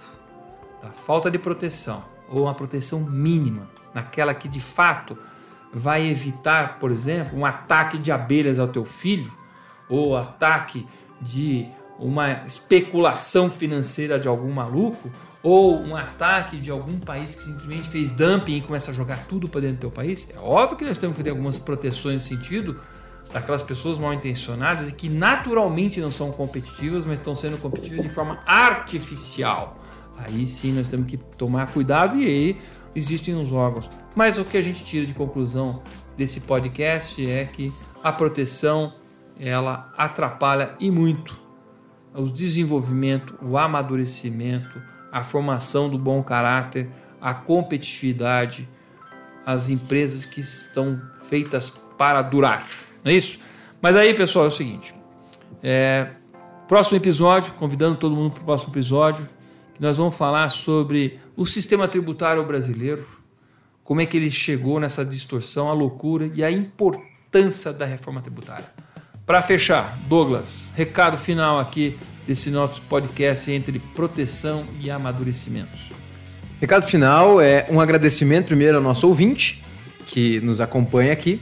da 0.82 0.90
falta 0.90 1.30
de 1.30 1.38
proteção 1.38 2.02
ou 2.30 2.44
uma 2.44 2.54
proteção 2.54 3.00
mínima, 3.00 3.68
naquela 3.92 4.34
que 4.34 4.48
de 4.48 4.60
fato 4.60 5.16
vai 5.72 6.06
evitar, 6.06 6.78
por 6.78 6.90
exemplo, 6.90 7.38
um 7.38 7.44
ataque 7.44 7.98
de 7.98 8.10
abelhas 8.10 8.58
ao 8.58 8.68
teu 8.68 8.84
filho 8.84 9.32
ou 9.88 10.16
ataque 10.16 10.86
de 11.20 11.68
uma 11.98 12.44
especulação 12.46 13.50
financeira 13.50 14.18
de 14.18 14.28
algum 14.28 14.52
maluco 14.52 15.10
ou 15.42 15.80
um 15.80 15.94
ataque 15.94 16.56
de 16.56 16.70
algum 16.70 16.98
país 16.98 17.34
que 17.34 17.42
simplesmente 17.42 17.88
fez 17.88 18.10
dumping 18.10 18.56
e 18.56 18.60
começa 18.60 18.90
a 18.90 18.94
jogar 18.94 19.26
tudo 19.26 19.48
para 19.48 19.62
dentro 19.62 19.76
do 19.76 19.80
teu 19.80 19.90
país, 19.90 20.28
é 20.34 20.38
óbvio 20.38 20.76
que 20.76 20.84
nós 20.84 20.98
temos 20.98 21.16
que 21.16 21.22
ter 21.22 21.30
algumas 21.30 21.58
proteções 21.58 22.14
nesse 22.14 22.36
sentido, 22.36 22.80
daquelas 23.32 23.62
pessoas 23.62 23.98
mal 23.98 24.12
intencionadas 24.12 24.88
e 24.88 24.92
que 24.92 25.08
naturalmente 25.08 26.00
não 26.00 26.10
são 26.10 26.32
competitivas, 26.32 27.04
mas 27.04 27.18
estão 27.18 27.34
sendo 27.34 27.58
competitivas 27.58 28.04
de 28.04 28.10
forma 28.10 28.40
artificial. 28.46 29.78
Aí 30.16 30.46
sim 30.46 30.72
nós 30.72 30.88
temos 30.88 31.06
que 31.06 31.16
tomar 31.16 31.70
cuidado 31.70 32.16
e 32.16 32.26
aí 32.26 32.60
existem 32.94 33.34
os 33.34 33.52
órgãos. 33.52 33.88
Mas 34.16 34.38
o 34.38 34.44
que 34.44 34.56
a 34.56 34.62
gente 34.62 34.84
tira 34.84 35.06
de 35.06 35.14
conclusão 35.14 35.82
desse 36.16 36.40
podcast 36.40 37.24
é 37.28 37.44
que 37.44 37.72
a 38.02 38.10
proteção 38.10 38.92
ela 39.38 39.92
atrapalha 39.96 40.74
e 40.80 40.90
muito 40.90 41.38
o 42.14 42.24
desenvolvimento, 42.24 43.38
o 43.40 43.56
amadurecimento, 43.56 44.82
a 45.10 45.22
formação 45.24 45.88
do 45.88 45.98
bom 45.98 46.22
caráter, 46.22 46.88
a 47.20 47.34
competitividade, 47.34 48.68
as 49.44 49.70
empresas 49.70 50.26
que 50.26 50.40
estão 50.40 51.00
feitas 51.28 51.70
para 51.96 52.22
durar. 52.22 52.68
Não 53.04 53.10
é 53.10 53.14
isso? 53.14 53.38
Mas 53.80 53.96
aí, 53.96 54.14
pessoal, 54.14 54.44
é 54.44 54.48
o 54.48 54.52
seguinte. 54.52 54.94
É, 55.62 56.08
próximo 56.66 56.96
episódio, 56.96 57.52
convidando 57.54 57.96
todo 57.96 58.14
mundo 58.14 58.32
para 58.32 58.42
o 58.42 58.44
próximo 58.44 58.72
episódio, 58.72 59.26
que 59.74 59.80
nós 59.80 59.96
vamos 59.96 60.16
falar 60.16 60.48
sobre 60.50 61.18
o 61.36 61.46
sistema 61.46 61.88
tributário 61.88 62.44
brasileiro, 62.44 63.06
como 63.82 64.00
é 64.00 64.06
que 64.06 64.16
ele 64.16 64.30
chegou 64.30 64.78
nessa 64.78 65.04
distorção, 65.04 65.70
a 65.70 65.72
loucura 65.72 66.30
e 66.34 66.44
a 66.44 66.50
importância 66.50 67.72
da 67.72 67.86
reforma 67.86 68.20
tributária. 68.20 68.66
Para 69.28 69.42
fechar, 69.42 69.94
Douglas, 70.08 70.68
recado 70.74 71.18
final 71.18 71.60
aqui 71.60 71.98
desse 72.26 72.50
nosso 72.50 72.80
podcast 72.80 73.52
entre 73.52 73.78
proteção 73.78 74.64
e 74.80 74.90
amadurecimento. 74.90 75.76
Recado 76.58 76.86
final 76.86 77.38
é 77.38 77.66
um 77.68 77.78
agradecimento 77.78 78.46
primeiro 78.46 78.78
ao 78.78 78.82
nosso 78.82 79.06
ouvinte 79.06 79.62
que 80.06 80.40
nos 80.40 80.62
acompanha 80.62 81.12
aqui 81.12 81.38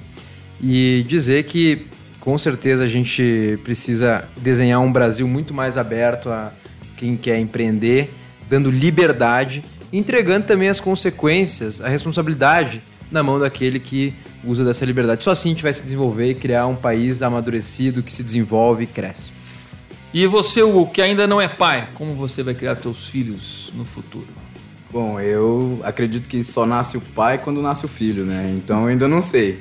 e 0.61 1.05
dizer 1.07 1.45
que 1.45 1.87
com 2.19 2.37
certeza 2.37 2.83
a 2.83 2.89
gente 2.89 3.57
precisa 3.63 4.25
desenhar 4.37 4.81
um 4.81 4.91
Brasil 4.91 5.29
muito 5.29 5.55
mais 5.55 5.79
aberto 5.79 6.29
a 6.29 6.53
quem 6.97 7.17
quer 7.17 7.39
empreender, 7.39 8.13
dando 8.49 8.69
liberdade, 8.69 9.65
entregando 9.93 10.45
também 10.45 10.69
as 10.69 10.81
consequências, 10.81 11.81
a 11.81 11.87
responsabilidade 11.87 12.83
na 13.13 13.23
mão 13.23 13.39
daquele 13.39 13.79
que 13.79 14.13
usa 14.45 14.65
dessa 14.65 14.85
liberdade. 14.85 15.25
Só 15.25 15.31
assim 15.31 15.51
a 15.51 15.53
gente 15.53 15.63
vai 15.63 15.73
se 15.73 15.83
desenvolver 15.83 16.31
e 16.31 16.35
criar 16.35 16.67
um 16.67 16.77
país 16.77 17.23
amadurecido 17.23 18.03
que 18.03 18.13
se 18.13 18.23
desenvolve 18.23 18.85
e 18.85 18.87
cresce. 18.87 19.31
E 20.13 20.27
você, 20.27 20.63
o 20.63 20.87
que 20.87 21.03
ainda 21.03 21.27
não 21.27 21.41
é 21.41 21.49
pai, 21.49 21.89
como 21.95 22.15
você 22.15 22.43
vai 22.43 22.55
criar 22.55 22.81
seus 22.81 23.07
filhos 23.07 23.71
no 23.75 23.85
futuro? 23.85 24.27
Bom, 24.91 25.21
eu 25.21 25.81
acredito 25.85 26.29
que 26.29 26.43
só 26.43 26.65
nasce 26.65 26.97
o 26.97 27.01
pai 27.01 27.39
quando 27.39 27.61
nasce 27.61 27.85
o 27.85 27.89
filho, 27.89 28.25
né? 28.25 28.55
Então 28.57 28.83
eu 28.83 28.87
ainda 28.87 29.07
não 29.07 29.21
sei. 29.21 29.61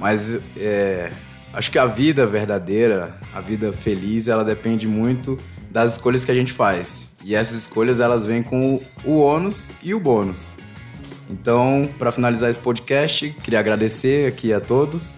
Mas 0.00 0.40
é, 0.56 1.12
acho 1.52 1.70
que 1.70 1.78
a 1.78 1.86
vida 1.86 2.26
verdadeira, 2.26 3.16
a 3.32 3.40
vida 3.40 3.72
feliz, 3.72 4.26
ela 4.26 4.42
depende 4.42 4.88
muito 4.88 5.38
das 5.70 5.92
escolhas 5.92 6.24
que 6.24 6.30
a 6.30 6.34
gente 6.34 6.52
faz. 6.52 7.14
E 7.24 7.34
essas 7.34 7.56
escolhas 7.58 8.00
elas 8.00 8.26
vêm 8.26 8.42
com 8.42 8.82
o 9.04 9.18
ônus 9.18 9.72
e 9.82 9.94
o 9.94 10.00
bônus. 10.00 10.56
Então, 11.32 11.88
para 11.98 12.12
finalizar 12.12 12.50
esse 12.50 12.60
podcast, 12.60 13.34
queria 13.42 13.58
agradecer 13.58 14.28
aqui 14.28 14.52
a 14.52 14.60
todos 14.60 15.16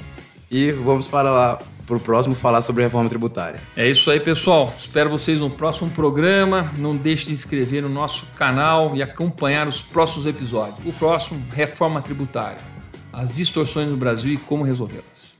e 0.48 0.70
vamos 0.70 1.08
para 1.08 1.30
lá 1.30 1.58
para 1.84 1.96
o 1.96 2.00
próximo 2.00 2.34
falar 2.34 2.62
sobre 2.62 2.82
reforma 2.82 3.08
tributária. 3.10 3.60
É 3.76 3.86
isso 3.86 4.10
aí, 4.10 4.18
pessoal. 4.18 4.72
Espero 4.78 5.10
vocês 5.10 5.40
no 5.40 5.50
próximo 5.50 5.90
programa. 5.90 6.72
Não 6.78 6.96
deixe 6.96 7.26
de 7.26 7.32
inscrever 7.32 7.82
no 7.82 7.90
nosso 7.90 8.24
canal 8.36 8.96
e 8.96 9.02
acompanhar 9.02 9.68
os 9.68 9.82
próximos 9.82 10.24
episódios. 10.24 10.78
O 10.86 10.92
próximo, 10.92 11.44
reforma 11.52 12.00
tributária. 12.00 12.60
As 13.12 13.30
distorções 13.30 13.88
no 13.88 13.96
Brasil 13.96 14.32
e 14.32 14.38
como 14.38 14.64
resolvê-las. 14.64 15.33